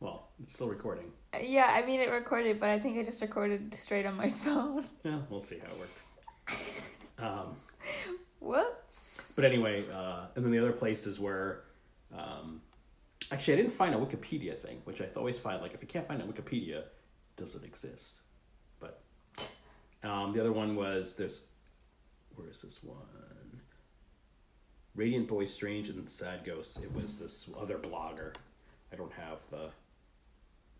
[0.00, 1.12] Well, it's still recording.
[1.40, 4.84] Yeah, I mean it recorded, but I think I just recorded straight on my phone.
[5.04, 6.80] Yeah, we'll see how it works.
[7.16, 7.54] Um,
[8.44, 9.32] Whoops.
[9.36, 11.62] But anyway, uh, and then the other places where,
[12.16, 12.60] um,
[13.32, 16.06] actually, I didn't find a Wikipedia thing, which I always find like if you can't
[16.06, 16.82] find a Wikipedia,
[17.36, 18.16] does it exist?
[18.80, 19.00] But
[20.02, 21.44] um, the other one was there's,
[22.36, 22.98] where is this one?
[24.94, 26.78] Radiant Boy, Strange and Sad Ghosts.
[26.78, 28.34] It was this other blogger.
[28.92, 29.70] I don't have the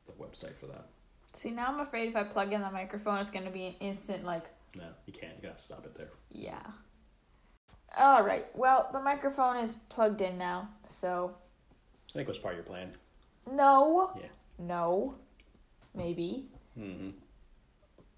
[0.07, 0.85] the website for that.
[1.33, 4.25] See, now I'm afraid if I plug in the microphone, it's gonna be an instant
[4.25, 4.45] like,
[4.77, 5.33] No, you can't.
[5.43, 6.11] You gotta stop it there.
[6.31, 6.61] yeah.
[7.99, 8.47] All right.
[8.55, 11.34] Well, the microphone is plugged in now, so
[12.11, 12.92] I think it was part of your plan.
[13.51, 14.26] no, Yeah.
[14.59, 15.14] no,
[15.95, 16.47] maybe.
[16.78, 17.11] Mm-hmm.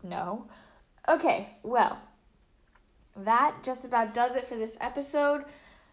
[0.09, 0.47] No.
[1.09, 1.99] Okay, well,
[3.17, 5.45] that just about does it for this episode.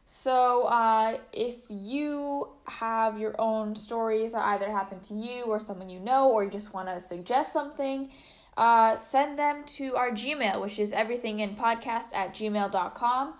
[0.05, 5.89] So, uh, if you have your own stories that either happened to you or someone
[5.89, 8.11] you know, or you just want to suggest something,
[8.57, 13.33] uh, send them to our Gmail, which is everythinginpodcast at gmail.com,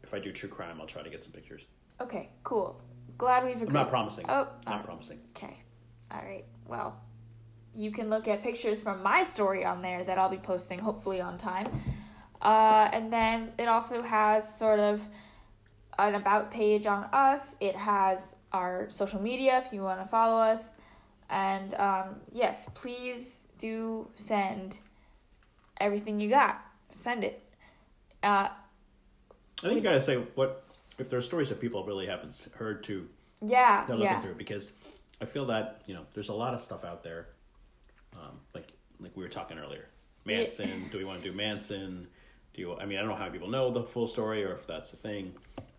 [0.03, 1.63] if I do true crime, I'll try to get some pictures.
[1.99, 2.29] Okay.
[2.43, 2.79] Cool.
[3.17, 3.69] Glad we've agreed.
[3.69, 4.25] I'm not promising.
[4.29, 5.19] Oh, not promising.
[5.35, 5.57] Okay.
[6.11, 6.45] All right.
[6.67, 6.95] Well,
[7.75, 11.19] you can look at pictures from my story on there that I'll be posting hopefully
[11.19, 11.67] on time.
[12.41, 15.03] Uh, and then it also has sort of
[15.97, 17.55] an about page on us.
[17.59, 20.73] It has our social media if you want to follow us.
[21.29, 24.79] And um, yes, please do send
[25.79, 26.61] everything you got.
[26.89, 27.43] Send it.
[28.23, 30.63] Uh, I think you gotta say what
[30.97, 33.07] if there are stories that people really haven't heard to
[33.45, 34.21] yeah, they're looking yeah.
[34.21, 34.71] through because
[35.21, 37.27] I feel that you know there's a lot of stuff out there,
[38.15, 39.85] um, like like we were talking earlier.
[40.25, 40.89] Manson.
[40.91, 42.07] do we want to do Manson?
[42.53, 42.75] Do you?
[42.75, 44.91] I mean, I don't know how many people know the full story or if that's
[44.91, 45.33] the thing.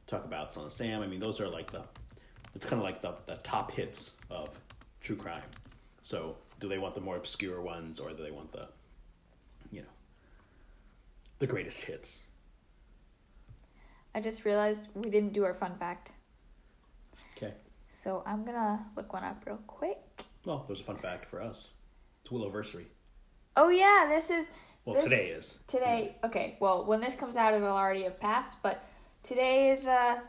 [0.08, 1.02] Talk about Son of Sam.
[1.02, 1.82] I mean, those are like the.
[2.54, 4.58] It's kind of like the the top hits of
[5.00, 5.42] true crime.
[6.02, 8.66] So, do they want the more obscure ones or do they want the,
[9.70, 9.88] you know,
[11.38, 12.24] the greatest hits?
[14.14, 16.12] I just realized we didn't do our fun fact.
[17.36, 17.52] Okay.
[17.90, 19.98] So I'm gonna look one up real quick.
[20.46, 21.68] Well, there's a fun fact for us.
[22.22, 22.86] It's Willowversary.
[23.56, 24.48] Oh yeah, this is
[24.86, 25.58] Well, This- today is.
[25.66, 26.16] today.
[26.24, 28.62] Okay, well when this comes out, it'll already have passed.
[28.62, 28.82] But
[29.28, 30.20] today is uh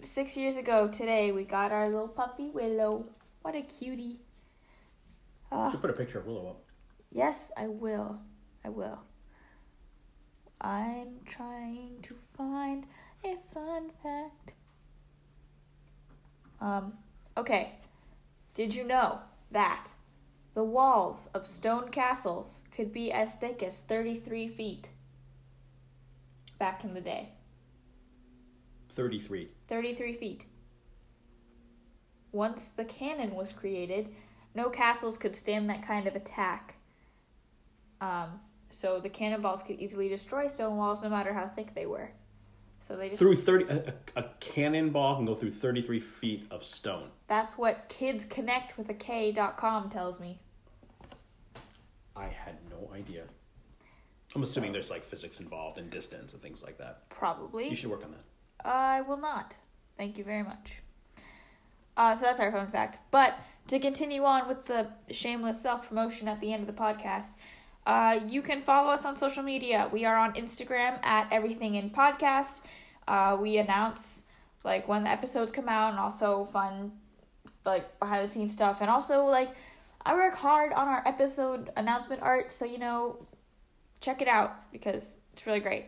[0.00, 0.86] six years ago.
[0.86, 3.06] Today we got our little puppy Willow.
[3.42, 4.20] What a cutie.
[5.50, 6.62] You Uh, should put a picture of Willow up.
[7.10, 8.20] yes, I will.
[8.64, 9.00] I will.
[10.60, 12.86] I'm trying to find
[13.24, 14.54] a fun fact.
[16.60, 16.98] Um.
[17.36, 17.72] Okay.
[18.54, 19.20] Did you know
[19.50, 19.90] that
[20.54, 24.90] the walls of stone castles could be as thick as 33 feet
[26.58, 27.30] back in the day?
[28.98, 29.48] 33.
[29.68, 30.44] 33 feet.
[32.32, 34.08] Once the cannon was created,
[34.56, 36.74] no castles could stand that kind of attack.
[38.00, 38.40] Um,
[38.70, 42.10] so the cannonballs could easily destroy stone walls no matter how thick they were.
[42.80, 43.64] So they just Through 30.
[43.66, 47.10] A, a, a cannonball can go through 33 feet of stone.
[47.28, 50.40] That's what kids connect with a K.com tells me.
[52.16, 53.22] I had no idea.
[54.34, 57.08] I'm assuming there's like physics involved and distance and things like that.
[57.10, 57.68] Probably.
[57.68, 58.24] You should work on that.
[58.64, 59.56] I will not.
[59.96, 60.80] Thank you very much.
[61.96, 62.98] Uh, so that's our fun fact.
[63.10, 67.32] But to continue on with the shameless self promotion at the end of the podcast,
[67.86, 69.88] uh, you can follow us on social media.
[69.92, 72.62] We are on Instagram at Everything in Podcast.
[73.06, 74.26] Uh, we announce
[74.64, 76.92] like when the episodes come out and also fun
[77.64, 79.48] like behind the scenes stuff and also like
[80.04, 83.26] I work hard on our episode announcement art, so you know,
[84.00, 85.86] check it out because it's really great.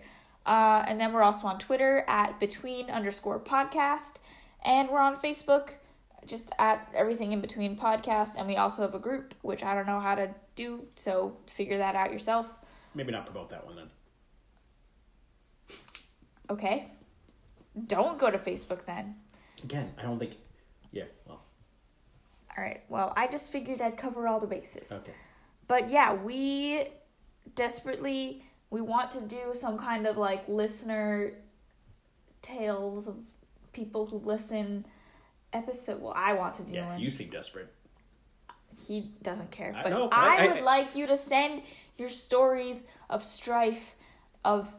[0.51, 4.16] Uh, and then we're also on Twitter at between underscore podcast,
[4.64, 5.74] and we're on Facebook
[6.26, 8.34] just at everything in between podcast.
[8.36, 11.78] And we also have a group which I don't know how to do, so figure
[11.78, 12.57] that out yourself.
[12.96, 13.90] Maybe not promote that one then.
[16.51, 16.90] Okay,
[17.86, 19.14] don't go to Facebook then.
[19.62, 20.36] Again, I don't think.
[20.90, 21.44] Yeah, well,
[22.59, 22.82] All right.
[22.88, 24.90] Well, I just figured I'd cover all the bases.
[24.90, 25.12] okay.
[25.68, 26.86] But yeah, we
[27.55, 31.33] desperately we want to do some kind of like listener
[32.43, 33.16] tales of
[33.73, 34.87] people who listen
[35.53, 36.01] episode.
[36.01, 37.01] Well, I want to do Yeah, one.
[37.01, 37.73] you seem desperate.
[38.87, 39.75] He doesn't care.
[39.77, 41.62] I But know, I, I- I- would like you to send
[41.99, 43.97] your stories of strife,
[44.45, 44.75] of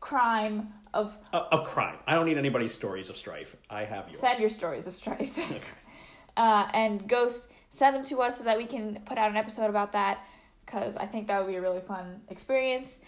[0.00, 1.98] crime, of Uh, of crime.
[2.06, 3.56] I don't need anybody's stories of strife.
[3.68, 4.18] I have yours.
[4.18, 5.36] send your stories of strife.
[5.50, 5.60] Okay.
[6.36, 9.68] uh, and ghosts send them to us so that we can put out an episode
[9.70, 10.24] about that
[10.64, 13.00] because i think that would be a really fun experience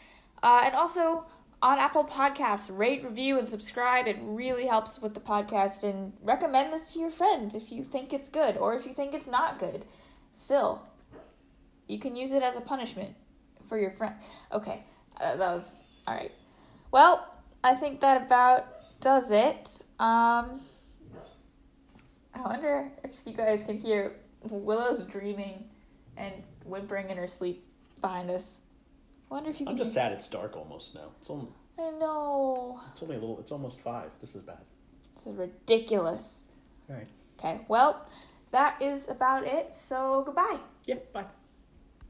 [0.43, 1.27] uh, and also
[1.61, 6.73] on apple podcasts rate review and subscribe it really helps with the podcast and recommend
[6.73, 9.59] this to your friends if you think it's good or if you think it's not
[9.59, 9.85] good
[10.33, 10.87] still
[11.89, 13.15] you can use it as a punishment
[13.69, 14.15] for your friend
[14.53, 14.85] okay
[15.21, 15.75] uh, that was
[16.07, 16.33] all right
[16.91, 17.27] Well,
[17.63, 18.67] I think that about
[19.01, 19.83] does it.
[19.99, 20.61] Um,
[22.35, 25.65] I wonder if you guys can hear Willow's dreaming
[26.17, 26.33] and
[26.65, 27.65] whimpering in her sleep
[28.01, 28.61] behind us.
[29.31, 29.73] I wonder if you can.
[29.75, 31.11] I'm just sad it's dark almost now.
[31.21, 31.49] It's only,
[31.79, 32.81] I know.
[32.93, 33.39] it's only a little.
[33.41, 34.11] It's almost five.
[34.21, 34.59] This is bad.
[35.15, 36.43] This is ridiculous.
[36.89, 37.09] All right.
[37.39, 38.07] Okay, well,
[38.53, 39.75] that is about it.
[39.75, 40.59] So goodbye.
[40.87, 40.97] Yeah.
[41.13, 41.27] Bye.